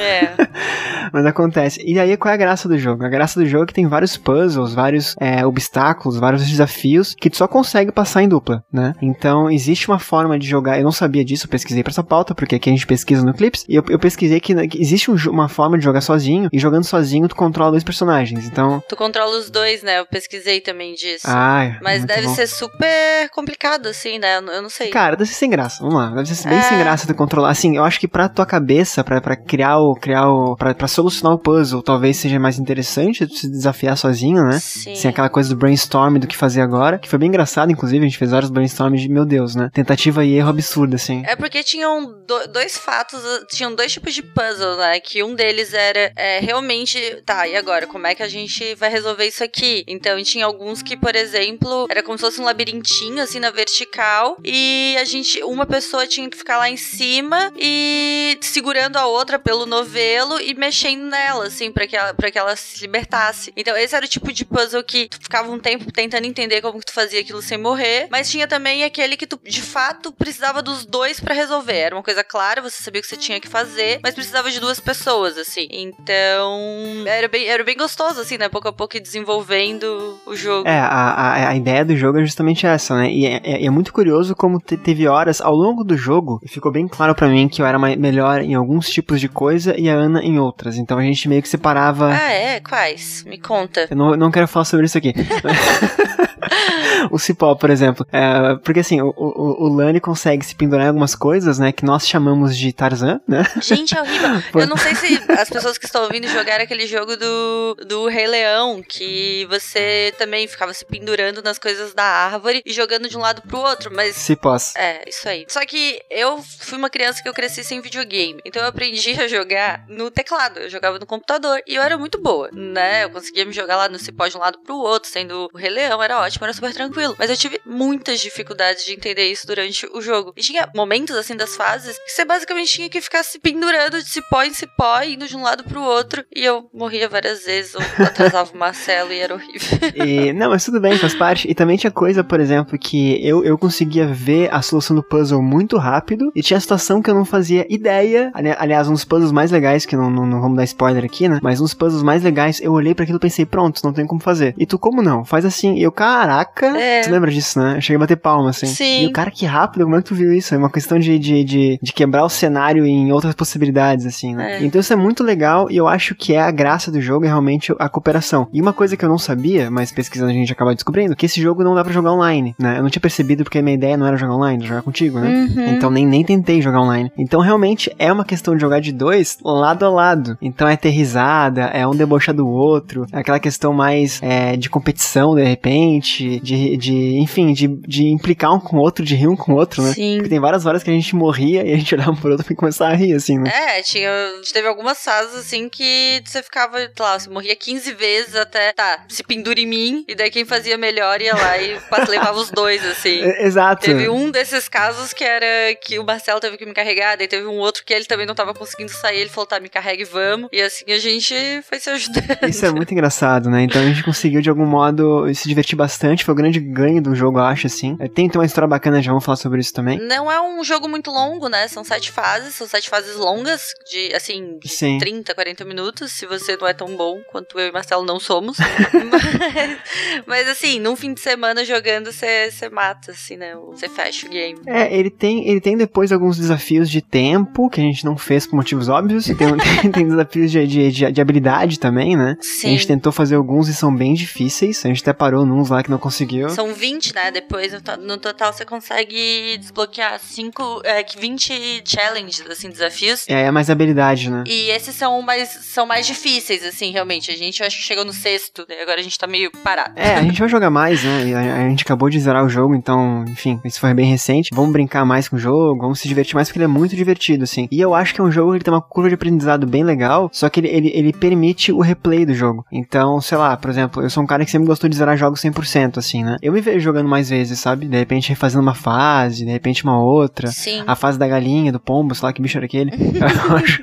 É. 0.00 0.34
mas 1.12 1.26
acontece. 1.26 1.82
E 1.84 1.98
aí, 1.98 2.16
qual 2.16 2.30
é 2.30 2.34
a 2.34 2.38
graça 2.38 2.68
do 2.68 2.78
jogo? 2.78 3.04
A 3.04 3.08
graça 3.08 3.40
do 3.40 3.46
jogo 3.46 3.64
é 3.64 3.66
que 3.66 3.74
tem 3.74 3.86
vários 3.86 4.16
puzzles, 4.16 4.74
vários 4.74 5.14
é, 5.20 5.44
obstáculos, 5.46 6.18
vários 6.18 6.46
desafios 6.46 7.14
que 7.14 7.30
tu 7.30 7.36
só 7.36 7.46
consegue 7.46 7.92
passar 7.92 8.22
em 8.22 8.28
dupla, 8.28 8.62
né? 8.72 8.94
Então, 9.00 9.50
existe 9.50 9.88
uma 9.88 9.98
forma 9.98 10.38
de 10.38 10.46
jogar. 10.46 10.78
Eu 10.78 10.84
não 10.84 10.92
sabia 10.92 11.24
disso, 11.24 11.46
eu 11.46 11.50
pesquisei 11.50 11.82
pra 11.82 11.90
essa 11.90 12.02
pauta, 12.02 12.34
porque 12.34 12.54
aqui 12.54 12.68
a 12.68 12.72
gente 12.72 12.86
pesquisa 12.86 13.24
no 13.24 13.34
Clips. 13.34 13.64
E 13.68 13.74
eu, 13.74 13.84
eu 13.88 13.98
pesquisei 13.98 14.40
que, 14.40 14.54
existe 14.80 15.10
um, 15.10 15.16
uma 15.30 15.48
forma 15.48 15.78
de 15.78 15.84
jogar 15.84 16.00
sozinho, 16.00 16.48
e 16.52 16.58
jogando 16.58 16.84
sozinho 16.84 17.28
tu 17.28 17.36
controla 17.36 17.72
dois 17.72 17.84
personagens. 17.84 18.46
Então. 18.46 18.82
Tu 18.88 18.96
controla 18.96 19.38
os 19.38 19.50
dois, 19.50 19.82
né? 19.82 20.00
Eu 20.00 20.06
pesquisei 20.06 20.60
também 20.60 20.94
disso. 20.94 21.26
Ah, 21.26 21.78
Mas 21.82 22.04
deve 22.04 22.26
bom. 22.26 22.34
ser 22.34 22.46
super 22.46 23.28
complicado, 23.30 23.86
assim, 23.86 24.18
né? 24.18 24.38
Eu, 24.38 24.46
eu, 24.46 24.62
não 24.62 24.70
sei. 24.70 24.90
Cara, 24.90 25.16
deve 25.16 25.30
ser 25.30 25.36
sem 25.36 25.50
graça. 25.50 25.82
Vamos 25.82 25.94
lá. 25.94 26.10
Deve 26.10 26.34
ser 26.34 26.48
bem 26.48 26.58
é... 26.58 26.62
sem 26.62 26.78
graça 26.78 27.06
tu 27.06 27.14
controlar. 27.14 27.50
Assim, 27.50 27.76
eu 27.76 27.84
acho 27.84 28.00
que 28.00 28.08
pra 28.08 28.28
tua 28.28 28.46
cabeça, 28.46 29.02
pra, 29.04 29.20
pra 29.20 29.36
criar 29.36 29.78
o. 29.78 29.94
criar 29.94 30.28
o. 30.28 30.56
Pra, 30.56 30.74
pra 30.74 30.88
solucionar 30.88 31.34
o 31.34 31.38
puzzle, 31.38 31.82
talvez 31.82 32.16
seja 32.16 32.38
mais 32.38 32.58
interessante 32.58 33.26
tu 33.26 33.36
se 33.36 33.48
desafiar 33.48 33.96
sozinho, 33.96 34.42
né? 34.44 34.58
Sim. 34.60 34.94
Sem 34.94 35.10
aquela 35.10 35.28
coisa 35.28 35.50
do 35.50 35.56
brainstorm 35.56 36.18
do 36.18 36.26
que 36.26 36.36
fazer 36.36 36.60
agora. 36.60 36.98
Que 36.98 37.08
foi 37.08 37.18
bem 37.18 37.28
engraçado, 37.28 37.70
inclusive, 37.70 38.04
a 38.04 38.08
gente 38.08 38.18
fez 38.18 38.30
vários 38.30 38.50
brainstorms 38.50 39.00
de, 39.00 39.08
meu 39.08 39.24
Deus, 39.24 39.54
né? 39.54 39.70
Tentativa 39.72 40.24
e 40.24 40.34
erro 40.34 40.50
absurdo, 40.50 40.94
assim. 40.94 41.22
É 41.26 41.36
porque 41.36 41.62
tinham 41.62 42.04
do, 42.26 42.48
dois 42.48 42.76
fatos, 42.76 43.20
tinham 43.50 43.74
dois 43.74 43.92
tipos 43.92 44.14
de 44.14 44.22
puzzle, 44.22 44.63
né? 44.76 45.00
Que 45.00 45.22
um 45.22 45.34
deles 45.34 45.72
era 45.74 46.12
é, 46.16 46.40
realmente, 46.40 46.98
tá, 47.24 47.46
e 47.46 47.56
agora? 47.56 47.86
Como 47.86 48.06
é 48.06 48.14
que 48.14 48.22
a 48.22 48.28
gente 48.28 48.74
vai 48.74 48.90
resolver 48.90 49.26
isso 49.26 49.44
aqui? 49.44 49.84
Então, 49.86 50.22
tinha 50.22 50.46
alguns 50.46 50.82
que, 50.82 50.96
por 50.96 51.14
exemplo, 51.14 51.86
era 51.90 52.02
como 52.02 52.16
se 52.16 52.24
fosse 52.24 52.40
um 52.40 52.44
labirintinho, 52.44 53.22
assim, 53.22 53.38
na 53.38 53.50
vertical, 53.50 54.36
e 54.44 54.96
a 54.98 55.04
gente, 55.04 55.42
uma 55.42 55.66
pessoa 55.66 56.06
tinha 56.06 56.28
que 56.28 56.36
ficar 56.36 56.58
lá 56.58 56.68
em 56.68 56.76
cima 56.76 57.52
e 57.56 58.38
segurando 58.40 58.96
a 58.96 59.06
outra 59.06 59.38
pelo 59.38 59.66
novelo 59.66 60.40
e 60.40 60.54
mexendo 60.54 61.04
nela, 61.04 61.46
assim, 61.46 61.70
para 61.70 61.86
que, 61.86 61.96
ela, 61.96 62.14
pra 62.14 62.30
que 62.30 62.38
ela 62.38 62.56
se 62.56 62.80
libertasse. 62.80 63.52
Então, 63.56 63.76
esse 63.76 63.94
era 63.94 64.04
o 64.04 64.08
tipo 64.08 64.32
de 64.32 64.44
puzzle 64.44 64.82
que 64.82 65.08
tu 65.08 65.18
ficava 65.20 65.50
um 65.50 65.58
tempo 65.58 65.90
tentando 65.92 66.26
entender 66.26 66.60
como 66.60 66.78
que 66.78 66.86
tu 66.86 66.92
fazia 66.92 67.20
aquilo 67.20 67.42
sem 67.42 67.58
morrer, 67.58 68.08
mas 68.10 68.30
tinha 68.30 68.46
também 68.46 68.84
aquele 68.84 69.16
que 69.16 69.26
tu, 69.26 69.38
de 69.42 69.62
fato, 69.62 70.12
precisava 70.12 70.62
dos 70.62 70.84
dois 70.84 71.20
para 71.20 71.34
resolver. 71.34 71.76
Era 71.76 71.96
uma 71.96 72.02
coisa 72.02 72.24
clara, 72.24 72.62
você 72.62 72.82
sabia 72.82 73.00
o 73.00 73.02
que 73.02 73.08
você 73.08 73.16
tinha 73.16 73.40
que 73.40 73.48
fazer, 73.48 74.00
mas 74.02 74.14
precisava 74.14 74.50
de 74.54 74.60
duas 74.60 74.80
pessoas, 74.80 75.36
assim. 75.36 75.66
Então, 75.70 76.60
era 77.06 77.28
bem, 77.28 77.46
era 77.46 77.62
bem 77.64 77.76
gostoso, 77.76 78.20
assim, 78.20 78.38
né? 78.38 78.48
Pouco 78.48 78.68
a 78.68 78.72
pouco 78.72 78.98
desenvolvendo 79.00 80.18
o 80.26 80.34
jogo. 80.34 80.68
É, 80.68 80.78
a, 80.78 80.86
a, 80.86 81.48
a 81.50 81.56
ideia 81.56 81.84
do 81.84 81.96
jogo 81.96 82.18
é 82.18 82.24
justamente 82.24 82.66
essa, 82.66 82.96
né? 82.96 83.10
E 83.10 83.26
é, 83.26 83.40
é, 83.42 83.66
é 83.66 83.70
muito 83.70 83.92
curioso 83.92 84.34
como 84.34 84.58
te, 84.58 84.76
teve 84.76 85.06
horas 85.06 85.40
ao 85.40 85.54
longo 85.54 85.84
do 85.84 85.96
jogo, 85.96 86.40
ficou 86.46 86.70
bem 86.72 86.86
claro 86.86 87.14
para 87.14 87.28
mim 87.28 87.48
que 87.48 87.60
eu 87.60 87.66
era 87.66 87.78
mais, 87.78 87.96
melhor 87.96 88.40
em 88.40 88.54
alguns 88.54 88.88
tipos 88.88 89.20
de 89.20 89.28
coisa 89.28 89.78
e 89.78 89.88
a 89.88 89.94
Ana 89.94 90.22
em 90.22 90.38
outras. 90.38 90.76
Então 90.76 90.98
a 90.98 91.02
gente 91.02 91.28
meio 91.28 91.42
que 91.42 91.48
separava. 91.48 92.10
Ah, 92.10 92.32
é? 92.32 92.60
Quais? 92.60 93.24
Me 93.26 93.38
conta. 93.38 93.88
Eu 93.90 93.96
não, 93.96 94.16
não 94.16 94.30
quero 94.30 94.46
falar 94.46 94.64
sobre 94.64 94.86
isso 94.86 94.96
aqui. 94.96 95.12
o 97.10 97.18
cipó, 97.18 97.54
por 97.54 97.70
exemplo. 97.70 98.06
É, 98.12 98.56
porque 98.62 98.80
assim, 98.80 99.00
o, 99.00 99.12
o, 99.16 99.64
o 99.64 99.68
Lani 99.68 100.00
consegue 100.00 100.44
se 100.44 100.54
pendurar 100.54 100.86
em 100.86 100.88
algumas 100.88 101.14
coisas, 101.14 101.58
né? 101.58 101.72
Que 101.72 101.84
nós 101.84 102.06
chamamos 102.06 102.56
de 102.56 102.72
Tarzan, 102.72 103.20
né? 103.26 103.44
Gente, 103.60 103.96
é 103.96 104.00
horrível. 104.00 104.42
Eu 104.54 104.66
não 104.66 104.76
sei 104.76 104.94
se 104.94 105.20
as 105.32 105.48
pessoas 105.48 105.78
que 105.78 105.86
estão 105.86 106.02
ouvindo 106.02 106.28
jogaram 106.28 106.64
aquele 106.64 106.86
jogo 106.86 107.16
do, 107.16 107.76
do 107.86 108.08
Rei 108.08 108.26
Leão, 108.26 108.82
que 108.82 109.46
você 109.48 110.12
também 110.18 110.46
ficava 110.46 110.72
se 110.72 110.84
pendurando 110.84 111.42
nas 111.42 111.58
coisas 111.58 111.94
da 111.94 112.04
árvore 112.04 112.62
e 112.64 112.72
jogando 112.72 113.08
de 113.08 113.16
um 113.16 113.20
lado 113.20 113.42
pro 113.42 113.58
outro, 113.58 113.90
mas. 113.94 114.16
Cipós. 114.16 114.74
É, 114.76 115.08
isso 115.08 115.28
aí. 115.28 115.44
Só 115.48 115.64
que 115.64 116.00
eu 116.10 116.42
fui 116.60 116.78
uma 116.78 116.90
criança 116.90 117.22
que 117.22 117.28
eu 117.28 117.34
cresci 117.34 117.64
sem 117.64 117.80
videogame. 117.80 118.40
Então 118.44 118.62
eu 118.62 118.68
aprendi 118.68 119.20
a 119.20 119.28
jogar 119.28 119.84
no 119.88 120.10
teclado. 120.10 120.60
Eu 120.60 120.70
jogava 120.70 120.98
no 120.98 121.06
computador 121.06 121.60
e 121.66 121.74
eu 121.74 121.82
era 121.82 121.96
muito 121.96 122.20
boa, 122.20 122.48
né? 122.52 123.04
Eu 123.04 123.10
conseguia 123.10 123.44
me 123.44 123.52
jogar 123.52 123.76
lá 123.76 123.88
no 123.88 123.98
cipó 123.98 124.26
de 124.26 124.36
um 124.36 124.40
lado 124.40 124.58
pro 124.60 124.76
outro, 124.76 125.08
sendo 125.08 125.48
o 125.52 125.56
Rei 125.56 125.70
Leão, 125.70 126.02
era 126.02 126.20
ótimo, 126.20 126.33
era 126.42 126.52
super 126.52 126.72
tranquilo. 126.72 127.14
Mas 127.18 127.30
eu 127.30 127.36
tive 127.36 127.60
muitas 127.64 128.20
dificuldades 128.20 128.84
de 128.84 128.92
entender 128.92 129.30
isso 129.30 129.46
durante 129.46 129.86
o 129.92 130.00
jogo. 130.00 130.32
E 130.36 130.40
tinha 130.40 130.68
momentos, 130.74 131.16
assim, 131.16 131.36
das 131.36 131.56
fases 131.56 131.96
que 131.98 132.10
você 132.10 132.24
basicamente 132.24 132.72
tinha 132.72 132.88
que 132.88 133.00
ficar 133.00 133.22
se 133.22 133.38
pendurando 133.38 134.02
de 134.02 134.08
cipó 134.08 134.42
em 134.42 134.52
cipó, 134.52 135.02
indo 135.02 135.26
de 135.26 135.36
um 135.36 135.42
lado 135.42 135.64
pro 135.64 135.82
outro. 135.82 136.24
E 136.34 136.44
eu 136.44 136.68
morria 136.72 137.08
várias 137.08 137.44
vezes, 137.44 137.74
ou 137.74 137.82
atrasava 138.04 138.52
o 138.52 138.58
Marcelo 138.58 139.12
e 139.12 139.18
era 139.18 139.34
horrível. 139.34 139.78
E, 139.94 140.32
não, 140.32 140.50
mas 140.50 140.64
tudo 140.64 140.80
bem, 140.80 140.98
faz 140.98 141.14
parte. 141.14 141.50
E 141.50 141.54
também 141.54 141.76
tinha 141.76 141.90
coisa, 141.90 142.24
por 142.24 142.40
exemplo, 142.40 142.78
que 142.78 143.24
eu, 143.26 143.44
eu 143.44 143.56
conseguia 143.58 144.06
ver 144.06 144.52
a 144.52 144.62
solução 144.62 144.96
do 144.96 145.02
puzzle 145.02 145.42
muito 145.42 145.76
rápido. 145.76 146.32
E 146.34 146.42
tinha 146.42 146.58
situação 146.58 147.02
que 147.02 147.10
eu 147.10 147.14
não 147.14 147.24
fazia 147.24 147.66
ideia. 147.68 148.32
Aliás, 148.34 148.88
um 148.88 148.92
dos 148.92 149.04
puzzles 149.04 149.32
mais 149.32 149.50
legais, 149.50 149.86
que 149.86 149.96
não, 149.96 150.10
não, 150.10 150.26
não 150.26 150.40
vamos 150.40 150.56
dar 150.56 150.64
spoiler 150.64 151.04
aqui, 151.04 151.28
né? 151.28 151.38
Mas 151.42 151.58
dos 151.58 151.74
puzzles 151.74 152.02
mais 152.02 152.22
legais, 152.22 152.60
eu 152.60 152.72
olhei 152.72 152.94
para 152.94 153.04
aquilo 153.04 153.18
e 153.18 153.20
pensei, 153.20 153.46
pronto, 153.46 153.80
não 153.84 153.92
tem 153.92 154.06
como 154.06 154.20
fazer. 154.20 154.54
E 154.58 154.66
tu, 154.66 154.78
como 154.78 155.02
não? 155.02 155.24
Faz 155.24 155.44
assim. 155.44 155.74
E 155.74 155.82
eu, 155.82 155.92
caraca. 156.24 156.66
É. 156.78 157.02
Tu 157.02 157.10
lembra 157.10 157.30
disso, 157.30 157.58
né? 157.58 157.76
Eu 157.76 157.80
cheguei 157.80 157.96
a 157.96 158.00
bater 158.00 158.16
palma, 158.16 158.50
assim. 158.50 158.66
Sim. 158.66 159.04
E 159.04 159.06
o 159.06 159.12
cara, 159.12 159.30
que 159.30 159.44
rápido, 159.44 159.84
como 159.84 159.96
é 159.96 159.98
que 160.02 160.08
tu 160.08 160.14
viu 160.14 160.32
isso? 160.32 160.54
É 160.54 160.58
uma 160.58 160.70
questão 160.70 160.98
de, 160.98 161.18
de, 161.18 161.44
de, 161.44 161.78
de 161.80 161.92
quebrar 161.92 162.24
o 162.24 162.28
cenário 162.28 162.84
em 162.86 163.12
outras 163.12 163.34
possibilidades, 163.34 164.06
assim, 164.06 164.34
né? 164.34 164.58
É. 164.58 164.64
Então 164.64 164.80
isso 164.80 164.92
é 164.92 164.96
muito 164.96 165.22
legal 165.22 165.70
e 165.70 165.76
eu 165.76 165.86
acho 165.86 166.14
que 166.14 166.34
é 166.34 166.40
a 166.40 166.50
graça 166.50 166.90
do 166.90 167.00
jogo, 167.00 167.24
é 167.24 167.28
realmente 167.28 167.72
a 167.78 167.88
cooperação. 167.88 168.48
E 168.52 168.60
uma 168.60 168.72
coisa 168.72 168.96
que 168.96 169.04
eu 169.04 169.08
não 169.08 169.18
sabia, 169.18 169.70
mas 169.70 169.92
pesquisando 169.92 170.30
a 170.30 170.34
gente 170.34 170.52
acaba 170.52 170.74
descobrindo, 170.74 171.14
que 171.14 171.26
esse 171.26 171.40
jogo 171.40 171.62
não 171.62 171.74
dá 171.74 171.84
para 171.84 171.92
jogar 171.92 172.12
online, 172.12 172.54
né? 172.58 172.78
Eu 172.78 172.82
não 172.82 172.90
tinha 172.90 173.02
percebido 173.02 173.44
porque 173.44 173.58
a 173.58 173.62
minha 173.62 173.74
ideia 173.74 173.96
não 173.96 174.06
era 174.06 174.16
jogar 174.16 174.34
online, 174.34 174.58
era 174.58 174.68
jogar 174.68 174.82
contigo, 174.82 175.20
né? 175.20 175.28
Uhum. 175.28 175.66
Então 175.74 175.90
nem, 175.90 176.06
nem 176.06 176.24
tentei 176.24 176.60
jogar 176.62 176.80
online. 176.80 177.10
Então 177.18 177.40
realmente 177.40 177.94
é 177.98 178.12
uma 178.12 178.24
questão 178.24 178.54
de 178.54 178.60
jogar 178.60 178.80
de 178.80 178.92
dois 178.92 179.38
lado 179.44 179.84
a 179.84 179.90
lado. 179.90 180.38
Então 180.40 180.66
é 180.68 180.76
ter 180.76 180.90
risada, 180.90 181.64
é 181.64 181.86
um 181.86 181.94
debochar 181.94 182.34
do 182.34 182.48
outro, 182.48 183.06
é 183.12 183.18
aquela 183.18 183.38
questão 183.38 183.72
mais 183.72 184.20
é, 184.22 184.56
de 184.56 184.70
competição, 184.70 185.34
de 185.34 185.42
repente, 185.42 186.13
de, 186.22 186.76
de 186.76 186.94
enfim, 187.18 187.52
de, 187.52 187.68
de 187.68 188.04
implicar 188.04 188.52
um 188.52 188.60
com 188.60 188.76
o 188.76 188.80
outro, 188.80 189.04
de 189.04 189.14
rir 189.14 189.28
um 189.28 189.36
com 189.36 189.52
o 189.52 189.56
outro, 189.56 189.82
né? 189.82 189.92
Sim. 189.92 190.16
Porque 190.16 190.28
tem 190.28 190.40
várias 190.40 190.66
horas 190.66 190.82
que 190.82 190.90
a 190.90 190.92
gente 190.92 191.14
morria 191.14 191.64
e 191.64 191.72
a 191.72 191.76
gente 191.76 191.94
olhava 191.94 192.12
um 192.12 192.16
pro 192.16 192.30
outro 192.30 192.52
e 192.52 192.56
começava 192.56 192.92
a 192.92 192.96
rir, 192.96 193.14
assim, 193.14 193.38
né? 193.38 193.50
É, 193.52 193.82
tinha, 193.82 194.10
teve 194.52 194.68
algumas 194.68 195.02
fases, 195.02 195.34
assim, 195.34 195.68
que 195.68 196.22
você 196.24 196.42
ficava, 196.42 196.78
lá, 196.98 197.18
você 197.18 197.28
morria 197.28 197.56
15 197.56 197.92
vezes 197.94 198.36
até, 198.36 198.72
tá, 198.72 199.04
se 199.08 199.22
pendura 199.22 199.60
em 199.60 199.66
mim, 199.66 200.04
e 200.08 200.14
daí 200.14 200.30
quem 200.30 200.44
fazia 200.44 200.76
melhor 200.76 201.20
ia 201.20 201.34
lá 201.34 201.58
e 201.58 201.78
levava 202.08 202.38
os 202.38 202.50
dois, 202.50 202.84
assim. 202.84 203.20
É, 203.22 203.46
exato. 203.46 203.84
Teve 203.84 204.08
um 204.08 204.30
desses 204.30 204.68
casos 204.68 205.12
que 205.12 205.24
era 205.24 205.74
que 205.76 205.98
o 205.98 206.04
Marcelo 206.04 206.40
teve 206.40 206.56
que 206.56 206.66
me 206.66 206.74
carregar, 206.74 207.16
daí 207.16 207.28
teve 207.28 207.46
um 207.46 207.58
outro 207.58 207.84
que 207.84 207.92
ele 207.92 208.04
também 208.04 208.26
não 208.26 208.34
tava 208.34 208.54
conseguindo 208.54 208.92
sair, 208.92 209.20
ele 209.20 209.30
falou, 209.30 209.46
tá, 209.46 209.60
me 209.60 209.68
carrega 209.68 210.02
e 210.02 210.04
vamos. 210.04 210.48
E 210.52 210.60
assim 210.60 210.84
a 210.88 210.98
gente 210.98 211.34
foi 211.68 211.78
se 211.80 211.90
ajudando. 211.90 212.48
Isso 212.48 212.64
é 212.64 212.70
muito 212.70 212.92
engraçado, 212.92 213.50
né? 213.50 213.62
Então 213.62 213.80
a 213.80 213.86
gente 213.86 214.02
conseguiu, 214.02 214.40
de 214.40 214.50
algum 214.50 214.66
modo, 214.66 215.32
se 215.34 215.48
divertir 215.48 215.76
bastante, 215.76 216.03
foi 216.24 216.32
o 216.32 216.36
grande 216.36 216.60
ganho 216.60 217.00
do 217.00 217.14
jogo, 217.14 217.38
eu 217.38 217.44
acho, 217.44 217.66
assim. 217.66 217.96
Tem, 217.96 218.28
tem 218.28 218.40
uma 218.40 218.44
história 218.44 218.68
bacana, 218.68 219.00
já 219.00 219.10
vamos 219.10 219.24
falar 219.24 219.36
sobre 219.36 219.60
isso 219.60 219.72
também. 219.72 219.98
Não 219.98 220.30
é 220.30 220.40
um 220.40 220.62
jogo 220.64 220.88
muito 220.88 221.10
longo, 221.10 221.48
né? 221.48 221.68
São 221.68 221.84
sete 221.84 222.10
fases, 222.10 222.54
são 222.54 222.66
sete 222.66 222.88
fases 222.88 223.16
longas, 223.16 223.72
de, 223.90 224.14
assim, 224.14 224.58
de 224.60 224.68
Sim. 224.68 224.98
30, 224.98 225.34
40 225.34 225.64
minutos, 225.64 226.12
se 226.12 226.26
você 226.26 226.56
não 226.56 226.66
é 226.66 226.72
tão 226.72 226.96
bom 226.96 227.20
quanto 227.30 227.58
eu 227.58 227.68
e 227.68 227.72
Marcelo 227.72 228.04
não 228.04 228.18
somos. 228.20 228.58
mas, 228.58 229.22
mas, 230.26 230.48
assim, 230.48 230.78
num 230.80 230.96
fim 230.96 231.14
de 231.14 231.20
semana 231.20 231.64
jogando, 231.64 232.12
você 232.12 232.68
mata, 232.70 233.12
assim, 233.12 233.36
né? 233.36 233.54
Você 233.70 233.88
fecha 233.88 234.26
o 234.26 234.30
game. 234.30 234.60
É, 234.66 234.94
ele 234.96 235.10
tem, 235.10 235.48
ele 235.48 235.60
tem 235.60 235.76
depois 235.76 236.12
alguns 236.12 236.36
desafios 236.36 236.90
de 236.90 237.00
tempo, 237.00 237.68
que 237.70 237.80
a 237.80 237.84
gente 237.84 238.04
não 238.04 238.16
fez 238.16 238.46
por 238.46 238.56
motivos 238.56 238.88
óbvios. 238.88 239.26
Tem, 239.26 239.36
tem, 239.82 239.90
tem 239.90 240.06
desafios 240.06 240.50
de, 240.50 240.66
de, 240.66 240.90
de, 240.90 241.12
de, 241.12 241.20
habilidade 241.20 241.78
também, 241.78 242.16
né? 242.16 242.36
Sim. 242.40 242.68
A 242.68 242.70
gente 242.70 242.86
tentou 242.86 243.12
fazer 243.12 243.36
alguns 243.36 243.68
e 243.68 243.74
são 243.74 243.94
bem 243.94 244.14
difíceis. 244.14 244.84
A 244.84 244.88
gente 244.88 245.02
até 245.02 245.12
parou 245.12 245.44
nos 245.46 245.70
lá 245.70 245.82
que 245.82 245.90
não 245.94 245.98
conseguiu. 245.98 246.48
São 246.50 246.74
20, 246.74 247.14
né? 247.14 247.30
Depois, 247.30 247.72
no 248.00 248.18
total, 248.18 248.52
você 248.52 248.64
consegue 248.64 249.56
desbloquear 249.58 250.18
5, 250.18 250.82
é, 250.84 251.04
20 251.04 251.82
challenges, 251.86 252.44
assim, 252.50 252.68
desafios. 252.68 253.24
É, 253.28 253.44
é 253.44 253.50
mais 253.50 253.70
habilidade, 253.70 254.30
né? 254.30 254.44
E 254.46 254.70
esses 254.70 254.94
são 254.94 255.22
mais, 255.22 255.48
são 255.48 255.86
mais 255.86 256.06
difíceis, 256.06 256.64
assim, 256.64 256.90
realmente. 256.90 257.30
A 257.30 257.36
gente, 257.36 257.60
eu 257.60 257.66
acho 257.66 257.76
que 257.76 257.82
chegou 257.82 258.04
no 258.04 258.12
sexto, 258.12 258.66
né? 258.68 258.82
agora 258.82 259.00
a 259.00 259.02
gente 259.02 259.18
tá 259.18 259.26
meio 259.26 259.50
parado. 259.62 259.92
É, 259.96 260.16
a 260.16 260.22
gente 260.22 260.38
vai 260.38 260.48
jogar 260.48 260.70
mais, 260.70 261.02
né? 261.04 261.34
A, 261.34 261.64
a 261.64 261.68
gente 261.68 261.82
acabou 261.82 262.10
de 262.10 262.18
zerar 262.18 262.44
o 262.44 262.48
jogo, 262.48 262.74
então, 262.74 263.24
enfim, 263.28 263.60
isso 263.64 263.80
foi 263.80 263.94
bem 263.94 264.06
recente. 264.06 264.50
Vamos 264.52 264.72
brincar 264.72 265.04
mais 265.04 265.28
com 265.28 265.36
o 265.36 265.38
jogo, 265.38 265.80
vamos 265.80 266.00
se 266.00 266.08
divertir 266.08 266.34
mais, 266.34 266.48
porque 266.48 266.58
ele 266.58 266.64
é 266.64 266.68
muito 266.68 266.96
divertido, 266.96 267.44
assim. 267.44 267.68
E 267.70 267.80
eu 267.80 267.94
acho 267.94 268.14
que 268.14 268.20
é 268.20 268.24
um 268.24 268.30
jogo 268.30 268.56
que 268.58 268.64
tem 268.64 268.74
uma 268.74 268.82
curva 268.82 269.08
de 269.08 269.14
aprendizado 269.14 269.66
bem 269.66 269.84
legal, 269.84 270.28
só 270.32 270.48
que 270.48 270.60
ele, 270.60 270.68
ele, 270.68 270.92
ele 270.94 271.12
permite 271.12 271.72
o 271.72 271.80
replay 271.80 272.26
do 272.26 272.34
jogo. 272.34 272.64
Então, 272.72 273.20
sei 273.20 273.38
lá, 273.38 273.56
por 273.56 273.70
exemplo, 273.70 274.02
eu 274.02 274.10
sou 274.10 274.22
um 274.22 274.26
cara 274.26 274.44
que 274.44 274.50
sempre 274.50 274.66
gostou 274.66 274.90
de 274.90 274.96
zerar 274.96 275.16
jogos 275.16 275.40
100%, 275.40 275.73
assim, 275.98 276.24
né? 276.24 276.36
Eu 276.42 276.52
me 276.52 276.60
vejo 276.60 276.80
jogando 276.80 277.08
mais 277.08 277.30
vezes, 277.30 277.58
sabe? 277.58 277.86
De 277.86 277.96
repente 277.96 278.28
refazendo 278.28 278.62
uma 278.62 278.74
fase, 278.74 279.44
de 279.44 279.50
repente 279.50 279.84
uma 279.84 280.02
outra. 280.02 280.48
Sim. 280.48 280.82
A 280.86 280.94
fase 280.94 281.18
da 281.18 281.26
galinha, 281.26 281.72
do 281.72 281.80
pombo, 281.80 282.14
sei 282.14 282.26
lá 282.26 282.32
que 282.32 282.42
bicho 282.42 282.58
era 282.58 282.66
aquele. 282.66 282.90
eu 282.92 283.56
acho, 283.56 283.82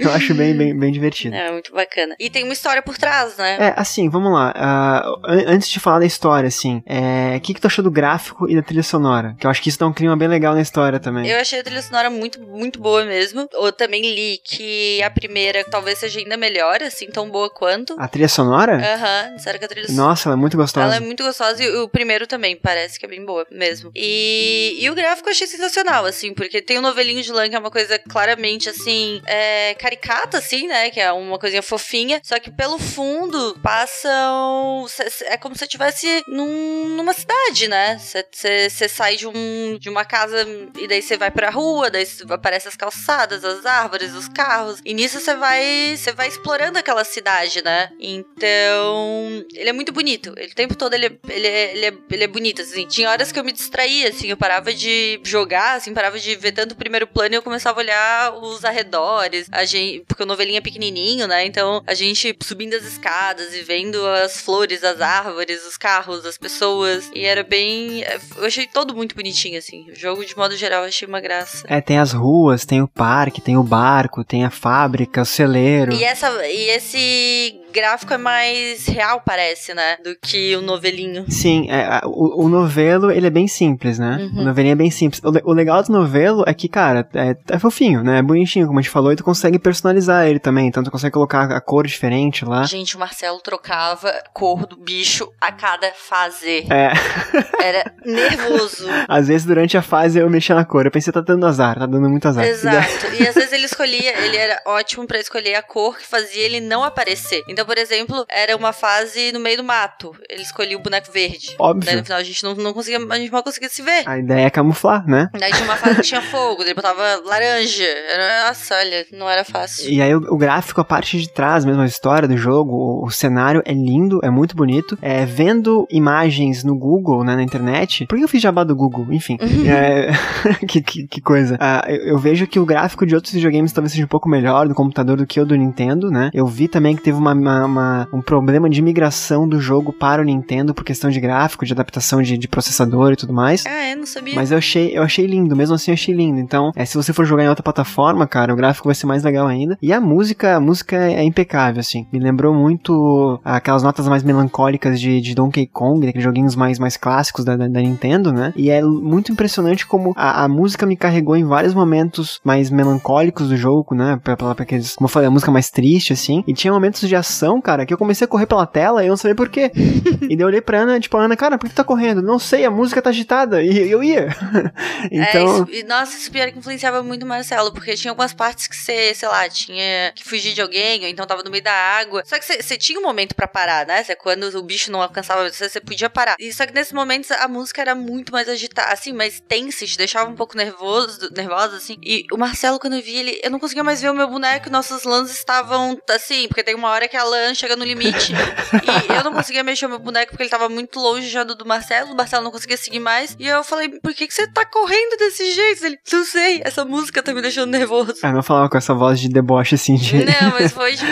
eu 0.00 0.12
acho 0.12 0.34
bem, 0.34 0.56
bem, 0.56 0.78
bem 0.78 0.92
divertido. 0.92 1.34
É, 1.34 1.50
muito 1.52 1.72
bacana. 1.72 2.14
E 2.18 2.30
tem 2.30 2.44
uma 2.44 2.52
história 2.52 2.82
por 2.82 2.96
trás, 2.96 3.36
né? 3.36 3.56
É, 3.58 3.74
assim, 3.76 4.08
vamos 4.08 4.32
lá. 4.32 4.54
Uh, 4.56 5.26
antes 5.46 5.68
de 5.68 5.80
falar 5.80 6.00
da 6.00 6.06
história, 6.06 6.48
assim, 6.48 6.82
é, 6.86 7.36
o 7.36 7.40
que, 7.40 7.54
que 7.54 7.60
tu 7.60 7.66
achou 7.66 7.82
do 7.82 7.90
gráfico 7.90 8.48
e 8.48 8.54
da 8.54 8.62
trilha 8.62 8.82
sonora? 8.82 9.34
Que 9.38 9.46
eu 9.46 9.50
acho 9.50 9.62
que 9.62 9.68
isso 9.68 9.78
dá 9.78 9.86
um 9.86 9.92
clima 9.92 10.16
bem 10.16 10.28
legal 10.28 10.54
na 10.54 10.60
história 10.60 10.98
também. 10.98 11.28
Eu 11.28 11.40
achei 11.40 11.60
a 11.60 11.64
trilha 11.64 11.82
sonora 11.82 12.10
muito, 12.10 12.40
muito 12.40 12.80
boa 12.80 13.04
mesmo. 13.04 13.48
Eu 13.52 13.72
também 13.72 14.02
li 14.02 14.38
que 14.44 15.02
a 15.02 15.10
primeira 15.10 15.64
talvez 15.64 15.98
seja 15.98 16.18
ainda 16.18 16.36
melhor, 16.36 16.82
assim, 16.82 17.06
tão 17.06 17.28
boa 17.30 17.50
quanto. 17.50 17.94
A 17.98 18.08
trilha 18.08 18.28
sonora? 18.28 18.76
Aham, 18.76 19.36
disseram 19.36 19.58
que 19.58 19.64
a 19.64 19.68
trilha 19.68 19.86
Nossa, 19.90 20.28
ela 20.28 20.36
é 20.36 20.40
muito 20.40 20.56
gostosa. 20.56 20.86
Ela 20.86 20.96
é 20.96 21.00
muito 21.10 21.24
gostosa 21.24 21.62
e 21.62 21.68
o 21.76 21.88
primeiro 21.88 22.26
também 22.26 22.56
parece 22.56 22.98
que 22.98 23.04
é 23.04 23.08
bem 23.08 23.24
boa 23.24 23.46
mesmo. 23.50 23.90
E, 23.94 24.78
e 24.78 24.88
o 24.88 24.94
gráfico 24.94 25.28
eu 25.28 25.32
achei 25.32 25.46
sensacional, 25.46 26.04
assim, 26.04 26.32
porque 26.32 26.62
tem 26.62 26.78
o 26.78 26.82
novelinho 26.82 27.22
de 27.22 27.32
lã 27.32 27.48
que 27.48 27.56
é 27.56 27.58
uma 27.58 27.70
coisa 27.70 27.98
claramente, 27.98 28.68
assim, 28.68 29.20
é, 29.26 29.74
caricata, 29.74 30.38
assim, 30.38 30.68
né? 30.68 30.90
Que 30.90 31.00
é 31.00 31.12
uma 31.12 31.38
coisinha 31.38 31.62
fofinha. 31.62 32.20
Só 32.22 32.38
que 32.38 32.50
pelo 32.50 32.78
fundo 32.78 33.58
passam. 33.62 34.86
É 35.26 35.36
como 35.36 35.54
se 35.54 35.60
você 35.60 35.64
estivesse 35.64 36.22
num, 36.28 36.88
numa 36.96 37.12
cidade, 37.12 37.68
né? 37.68 37.98
Você 37.98 38.88
sai 38.88 39.16
de, 39.16 39.26
um, 39.26 39.76
de 39.78 39.88
uma 39.88 40.04
casa 40.04 40.46
e 40.78 40.86
daí 40.86 41.02
você 41.02 41.16
vai 41.16 41.30
pra 41.30 41.50
rua, 41.50 41.90
daí 41.90 42.06
aparecem 42.28 42.68
as 42.68 42.76
calçadas, 42.76 43.44
as 43.44 43.66
árvores, 43.66 44.14
os 44.14 44.28
carros. 44.28 44.80
E 44.84 44.94
nisso 44.94 45.18
você 45.18 45.34
vai. 45.34 45.96
Você 45.96 46.12
vai 46.12 46.28
explorando 46.28 46.78
aquela 46.78 47.04
cidade, 47.04 47.62
né? 47.64 47.90
Então. 47.98 49.44
Ele 49.54 49.68
é 49.68 49.72
muito 49.72 49.92
bonito. 49.92 50.32
Ele, 50.36 50.52
o 50.52 50.54
tempo 50.54 50.76
todo 50.76 50.94
ele, 51.00 51.20
ele, 51.28 51.46
é, 51.46 51.72
ele, 51.72 51.86
é, 51.86 51.94
ele 52.10 52.24
é 52.24 52.26
bonito, 52.26 52.62
assim. 52.62 52.86
Tinha 52.86 53.10
horas 53.10 53.32
que 53.32 53.38
eu 53.38 53.44
me 53.44 53.52
distraía, 53.52 54.08
assim. 54.08 54.28
Eu 54.28 54.36
parava 54.36 54.72
de 54.72 55.20
jogar, 55.24 55.76
assim, 55.76 55.92
parava 55.92 56.18
de 56.18 56.34
ver 56.36 56.52
tanto 56.52 56.72
o 56.72 56.76
primeiro 56.76 57.06
plano 57.06 57.34
e 57.34 57.36
eu 57.36 57.42
começava 57.42 57.80
a 57.80 57.82
olhar 57.82 58.34
os 58.34 58.64
arredores. 58.64 59.48
A 59.50 59.64
gente, 59.64 60.04
porque 60.06 60.22
o 60.22 60.26
novelinho 60.26 60.58
é 60.58 60.60
pequenininho, 60.60 61.26
né? 61.26 61.44
Então 61.44 61.82
a 61.86 61.94
gente 61.94 62.36
subindo 62.42 62.74
as 62.74 62.84
escadas 62.84 63.54
e 63.54 63.62
vendo 63.62 64.06
as 64.06 64.40
flores, 64.40 64.82
as 64.84 65.00
árvores, 65.00 65.66
os 65.66 65.76
carros, 65.76 66.24
as 66.26 66.38
pessoas. 66.38 67.10
E 67.14 67.24
era 67.24 67.42
bem. 67.42 68.04
Eu 68.36 68.44
achei 68.44 68.66
todo 68.66 68.94
muito 68.94 69.14
bonitinho, 69.14 69.58
assim. 69.58 69.90
O 69.90 69.94
jogo, 69.94 70.24
de 70.24 70.36
modo 70.36 70.56
geral, 70.56 70.82
eu 70.82 70.88
achei 70.88 71.06
uma 71.06 71.20
graça. 71.20 71.64
É, 71.68 71.80
tem 71.80 71.98
as 71.98 72.12
ruas, 72.12 72.64
tem 72.64 72.82
o 72.82 72.88
parque, 72.88 73.40
tem 73.40 73.56
o 73.56 73.62
barco, 73.62 74.24
tem 74.24 74.44
a 74.44 74.50
fábrica, 74.50 75.22
o 75.22 75.26
celeiro. 75.26 75.92
E, 75.92 76.04
essa, 76.04 76.46
e 76.46 76.68
esse 76.70 77.60
gráfico 77.70 78.12
é 78.12 78.18
mais 78.18 78.86
real, 78.86 79.22
parece, 79.24 79.74
né? 79.74 79.96
Do 80.02 80.16
que 80.16 80.54
o 80.56 80.62
novelinho. 80.62 81.24
Sim, 81.28 81.70
é, 81.70 82.00
o, 82.04 82.44
o, 82.44 82.48
novelo, 82.48 83.10
ele 83.10 83.26
é 83.26 83.30
bem 83.30 83.48
simples, 83.48 83.98
né? 83.98 84.18
Uhum. 84.20 84.40
O 84.40 84.44
novelinho 84.44 84.72
é 84.72 84.76
bem 84.76 84.90
simples. 84.90 85.22
O, 85.22 85.50
o, 85.50 85.52
legal 85.52 85.82
do 85.82 85.92
novelo 85.92 86.44
é 86.46 86.54
que, 86.54 86.68
cara, 86.68 87.08
é, 87.14 87.36
é, 87.54 87.58
fofinho, 87.58 88.02
né? 88.02 88.18
É 88.18 88.22
bonitinho, 88.22 88.66
como 88.66 88.78
a 88.78 88.82
gente 88.82 88.90
falou, 88.90 89.12
e 89.12 89.16
tu 89.16 89.24
consegue 89.24 89.58
personalizar 89.58 90.26
ele 90.26 90.38
também. 90.38 90.66
Então 90.66 90.82
tu 90.82 90.90
consegue 90.90 91.12
colocar 91.12 91.44
a 91.50 91.60
cor 91.60 91.86
diferente 91.86 92.44
lá. 92.44 92.64
Gente, 92.64 92.96
o 92.96 92.98
Marcelo 92.98 93.40
trocava 93.40 94.12
cor 94.32 94.66
do 94.66 94.76
bicho 94.76 95.30
a 95.40 95.52
cada 95.52 95.90
fase. 95.92 96.66
É. 96.70 96.92
Era 97.62 97.92
nervoso. 98.04 98.86
Às 99.08 99.28
vezes, 99.28 99.46
durante 99.46 99.76
a 99.76 99.82
fase, 99.82 100.18
eu 100.18 100.28
mexia 100.30 100.54
na 100.54 100.64
cor. 100.64 100.86
Eu 100.86 100.90
pensei, 100.90 101.12
tá 101.12 101.20
dando 101.20 101.46
azar, 101.46 101.78
tá 101.78 101.86
dando 101.86 102.08
muito 102.08 102.26
azar. 102.26 102.44
Exato. 102.44 103.06
E 103.18 103.26
às 103.26 103.34
vezes 103.34 103.52
ele 103.52 103.64
escolhia, 103.64 104.18
ele 104.24 104.36
era 104.36 104.60
ótimo 104.66 105.06
para 105.06 105.18
escolher 105.18 105.54
a 105.54 105.62
cor 105.62 105.96
que 105.96 106.06
fazia 106.06 106.42
ele 106.42 106.60
não 106.60 106.82
aparecer. 106.82 107.42
Então 107.48 107.59
Então, 107.60 107.66
por 107.66 107.76
exemplo, 107.76 108.24
era 108.30 108.56
uma 108.56 108.72
fase 108.72 109.32
no 109.32 109.38
meio 109.38 109.58
do 109.58 109.64
mato. 109.64 110.16
Ele 110.30 110.40
escolhia 110.40 110.78
o 110.78 110.80
boneco 110.80 111.12
verde. 111.12 111.54
Óbvio. 111.58 111.84
Daí 111.84 111.96
no 111.96 112.04
final 112.04 112.18
a 112.18 112.22
gente 112.22 112.42
não, 112.42 112.54
não 112.54 112.72
conseguia, 112.72 112.98
a 112.98 113.18
gente 113.18 113.30
mal 113.30 113.42
conseguia 113.42 113.68
se 113.68 113.82
ver. 113.82 114.02
A 114.06 114.18
ideia 114.18 114.46
é 114.46 114.50
camuflar, 114.50 115.06
né? 115.06 115.28
Daí 115.38 115.52
tinha 115.52 115.64
uma 115.64 115.76
fase 115.76 115.96
que 115.96 116.02
tinha 116.02 116.22
fogo, 116.22 116.64
daí 116.64 116.72
botava 116.72 117.20
laranja. 117.22 117.84
Era, 117.84 118.48
nossa, 118.48 118.74
olha, 118.76 119.06
não 119.12 119.28
era 119.28 119.44
fácil. 119.44 119.90
E 119.90 120.00
aí 120.00 120.14
o, 120.14 120.20
o 120.32 120.38
gráfico, 120.38 120.80
a 120.80 120.84
parte 120.84 121.18
de 121.18 121.28
trás 121.28 121.66
mesmo, 121.66 121.82
a 121.82 121.86
história 121.86 122.26
do 122.26 122.34
jogo, 122.34 122.72
o, 122.72 123.04
o 123.04 123.10
cenário 123.10 123.62
é 123.66 123.74
lindo, 123.74 124.20
é 124.22 124.30
muito 124.30 124.56
bonito. 124.56 124.96
É, 125.02 125.26
vendo 125.26 125.86
imagens 125.90 126.64
no 126.64 126.74
Google, 126.74 127.22
né, 127.24 127.36
na 127.36 127.42
internet. 127.42 128.06
Por 128.06 128.16
que 128.16 128.24
eu 128.24 128.28
fiz 128.28 128.40
jabá 128.40 128.64
do 128.64 128.74
Google? 128.74 129.12
Enfim. 129.12 129.36
é, 129.68 130.12
que, 130.66 130.80
que, 130.80 131.06
que 131.06 131.20
coisa. 131.20 131.58
Ah, 131.60 131.84
eu, 131.88 132.12
eu 132.12 132.18
vejo 132.18 132.46
que 132.46 132.58
o 132.58 132.64
gráfico 132.64 133.04
de 133.04 133.14
outros 133.14 133.34
videogames 133.34 133.70
talvez 133.70 133.92
seja 133.92 134.06
um 134.06 134.08
pouco 134.08 134.30
melhor 134.30 134.66
do 134.66 134.74
computador 134.74 135.18
do 135.18 135.26
que 135.26 135.38
o 135.38 135.44
do 135.44 135.54
Nintendo, 135.54 136.10
né? 136.10 136.30
Eu 136.32 136.46
vi 136.46 136.70
também 136.70 136.96
que 136.96 137.02
teve 137.02 137.18
uma, 137.18 137.34
uma- 137.50 137.66
uma- 137.66 138.08
um 138.12 138.22
problema 138.22 138.68
de 138.68 138.80
migração 138.82 139.48
do 139.48 139.60
jogo 139.60 139.92
para 139.92 140.22
o 140.22 140.24
Nintendo 140.24 140.74
por 140.74 140.84
questão 140.84 141.10
de 141.10 141.20
gráfico, 141.20 141.64
de 141.64 141.72
adaptação 141.72 142.22
de, 142.22 142.36
de 142.38 142.48
processador 142.48 143.12
e 143.12 143.16
tudo 143.16 143.32
mais. 143.32 143.64
Ah, 143.66 143.70
é, 143.70 143.94
não 143.96 144.06
sabia. 144.06 144.34
Mas 144.34 144.50
eu 144.52 144.58
achei, 144.58 144.96
eu 144.96 145.02
achei 145.02 145.26
lindo, 145.26 145.56
mesmo 145.56 145.74
assim 145.74 145.90
eu 145.90 145.94
achei 145.94 146.14
lindo. 146.14 146.38
Então, 146.40 146.70
é, 146.76 146.84
se 146.84 146.96
você 146.96 147.12
for 147.12 147.24
jogar 147.24 147.44
em 147.44 147.48
outra 147.48 147.62
plataforma, 147.62 148.26
cara, 148.26 148.52
o 148.52 148.56
gráfico 148.56 148.88
vai 148.88 148.94
ser 148.94 149.06
mais 149.06 149.22
legal 149.22 149.46
ainda. 149.46 149.76
E 149.82 149.92
a 149.92 150.00
música, 150.00 150.56
a 150.56 150.60
música 150.60 150.96
é 150.96 151.22
impecável, 151.24 151.80
assim. 151.80 152.06
Me 152.12 152.18
lembrou 152.18 152.54
muito 152.54 153.40
aquelas 153.44 153.82
notas 153.82 154.08
mais 154.08 154.22
melancólicas 154.22 155.00
de, 155.00 155.20
de 155.20 155.34
Donkey 155.34 155.66
Kong, 155.66 156.04
daqueles 156.06 156.24
joguinhos 156.24 156.54
mais, 156.56 156.78
mais 156.78 156.96
clássicos 156.96 157.44
da, 157.44 157.56
da, 157.56 157.68
da 157.68 157.80
Nintendo, 157.80 158.32
né? 158.32 158.52
E 158.56 158.70
é 158.70 158.82
muito 158.82 159.32
impressionante 159.32 159.86
como 159.86 160.12
a, 160.16 160.44
a 160.44 160.48
música 160.48 160.86
me 160.86 160.96
carregou 160.96 161.36
em 161.36 161.44
vários 161.44 161.74
momentos 161.74 162.40
mais 162.44 162.70
melancólicos 162.70 163.48
do 163.48 163.56
jogo, 163.56 163.94
né? 163.94 164.18
Pra, 164.22 164.36
pra, 164.36 164.54
pra 164.54 164.62
aqueles, 164.62 164.94
como 164.94 165.06
eu 165.06 165.10
falei, 165.10 165.28
a 165.28 165.30
música 165.30 165.50
mais 165.50 165.70
triste, 165.70 166.12
assim. 166.12 166.42
E 166.46 166.52
tinha 166.52 166.72
momentos 166.72 167.08
de 167.08 167.16
ação, 167.16 167.39
cara, 167.60 167.86
que 167.86 167.94
eu 167.94 167.98
comecei 167.98 168.24
a 168.24 168.28
correr 168.28 168.46
pela 168.46 168.66
tela 168.66 169.02
e 169.02 169.06
eu 169.06 169.10
não 169.10 169.16
sabia 169.16 169.34
por 169.34 169.48
quê. 169.48 169.70
e 170.28 170.36
daí 170.36 170.40
eu 170.40 170.46
olhei 170.46 170.60
pra 170.60 170.80
Ana, 170.80 170.98
tipo, 170.98 171.16
Ana, 171.16 171.36
cara, 171.36 171.56
por 171.56 171.66
que 171.68 171.72
tu 171.74 171.76
tá 171.76 171.84
correndo? 171.84 172.20
Não 172.20 172.38
sei, 172.38 172.64
a 172.64 172.70
música 172.70 173.00
tá 173.00 173.10
agitada. 173.10 173.62
E 173.62 173.90
eu 173.90 174.02
ia. 174.02 174.28
então. 175.10 175.66
É, 175.70 175.76
isso, 175.76 175.86
nossa, 175.86 176.16
isso 176.16 176.30
pior 176.30 176.50
que 176.50 176.58
influenciava 176.58 177.02
muito 177.02 177.22
o 177.22 177.26
Marcelo, 177.26 177.72
porque 177.72 177.94
tinha 177.94 178.10
algumas 178.10 178.32
partes 178.34 178.66
que 178.66 178.76
você, 178.76 179.14
sei 179.14 179.28
lá, 179.28 179.48
tinha 179.48 180.12
que 180.14 180.24
fugir 180.24 180.52
de 180.52 180.60
alguém, 180.60 181.02
ou 181.02 181.08
então 181.08 181.26
tava 181.26 181.42
no 181.42 181.50
meio 181.50 181.62
da 181.62 181.72
água. 181.72 182.22
Só 182.26 182.38
que 182.38 182.44
você- 182.44 182.76
tinha 182.76 182.98
um 182.98 183.02
momento 183.02 183.34
pra 183.34 183.46
parar, 183.46 183.86
né? 183.86 184.02
Você, 184.02 184.14
quando 184.16 184.44
o 184.58 184.62
bicho 184.62 184.90
não 184.90 185.02
alcançava 185.02 185.48
você, 185.48 185.68
você 185.68 185.80
podia 185.80 186.08
parar. 186.08 186.36
E 186.38 186.52
só 186.52 186.66
que 186.66 186.72
nesses 186.74 186.92
momentos 186.92 187.30
a 187.30 187.46
música 187.46 187.80
era 187.80 187.94
muito 187.94 188.32
mais 188.32 188.48
agitada, 188.48 188.92
assim, 188.92 189.12
mais 189.12 189.40
tensa, 189.40 189.84
te 189.86 189.96
deixava 189.96 190.30
um 190.30 190.34
pouco 190.34 190.56
nervoso, 190.56 191.28
nervosa, 191.34 191.76
assim. 191.76 191.96
E 192.02 192.24
o 192.32 192.36
Marcelo, 192.36 192.78
quando 192.78 192.94
eu 192.96 193.02
vi 193.02 193.16
ele, 193.16 193.40
eu 193.42 193.50
não 193.50 193.58
conseguia 193.58 193.84
mais 193.84 194.00
ver 194.00 194.10
o 194.10 194.14
meu 194.14 194.28
boneco, 194.28 194.70
nossos 194.70 195.04
lãs 195.04 195.30
estavam 195.30 195.98
assim, 196.10 196.48
porque 196.48 196.62
tem 196.62 196.74
uma 196.74 196.88
hora 196.88 197.06
que 197.08 197.16
a 197.16 197.24
lã 197.30 197.54
chega 197.54 197.76
no 197.76 197.84
limite. 197.84 198.32
e 198.32 199.12
eu 199.12 199.24
não 199.24 199.32
conseguia 199.32 199.62
mexer 199.62 199.86
o 199.86 199.88
meu 199.88 199.98
boneco 199.98 200.30
porque 200.30 200.42
ele 200.42 200.50
tava 200.50 200.68
muito 200.68 200.98
longe 200.98 201.28
já 201.28 201.44
do, 201.44 201.54
do 201.54 201.66
Marcelo, 201.66 202.12
o 202.12 202.16
Marcelo 202.16 202.44
não 202.44 202.50
conseguia 202.50 202.76
seguir 202.76 203.00
mais. 203.00 203.36
E 203.38 203.46
eu 203.46 203.62
falei, 203.62 203.88
por 203.88 204.14
que, 204.14 204.26
que 204.26 204.34
você 204.34 204.46
tá 204.46 204.64
correndo 204.64 205.16
desse 205.18 205.52
jeito? 205.52 205.84
Ele, 205.84 205.98
não 206.12 206.24
sei, 206.24 206.60
essa 206.64 206.84
música 206.84 207.22
tá 207.22 207.32
me 207.32 207.42
deixando 207.42 207.70
nervoso. 207.70 208.14
Ah, 208.22 208.32
não 208.32 208.42
falava 208.42 208.68
com 208.68 208.76
essa 208.76 208.94
voz 208.94 209.20
de 209.20 209.28
deboche 209.28 209.74
assim 209.74 209.96
de. 209.96 210.24
Não, 210.24 210.50
mas 210.52 210.72
foi 210.72 210.92
tipo. 210.96 211.10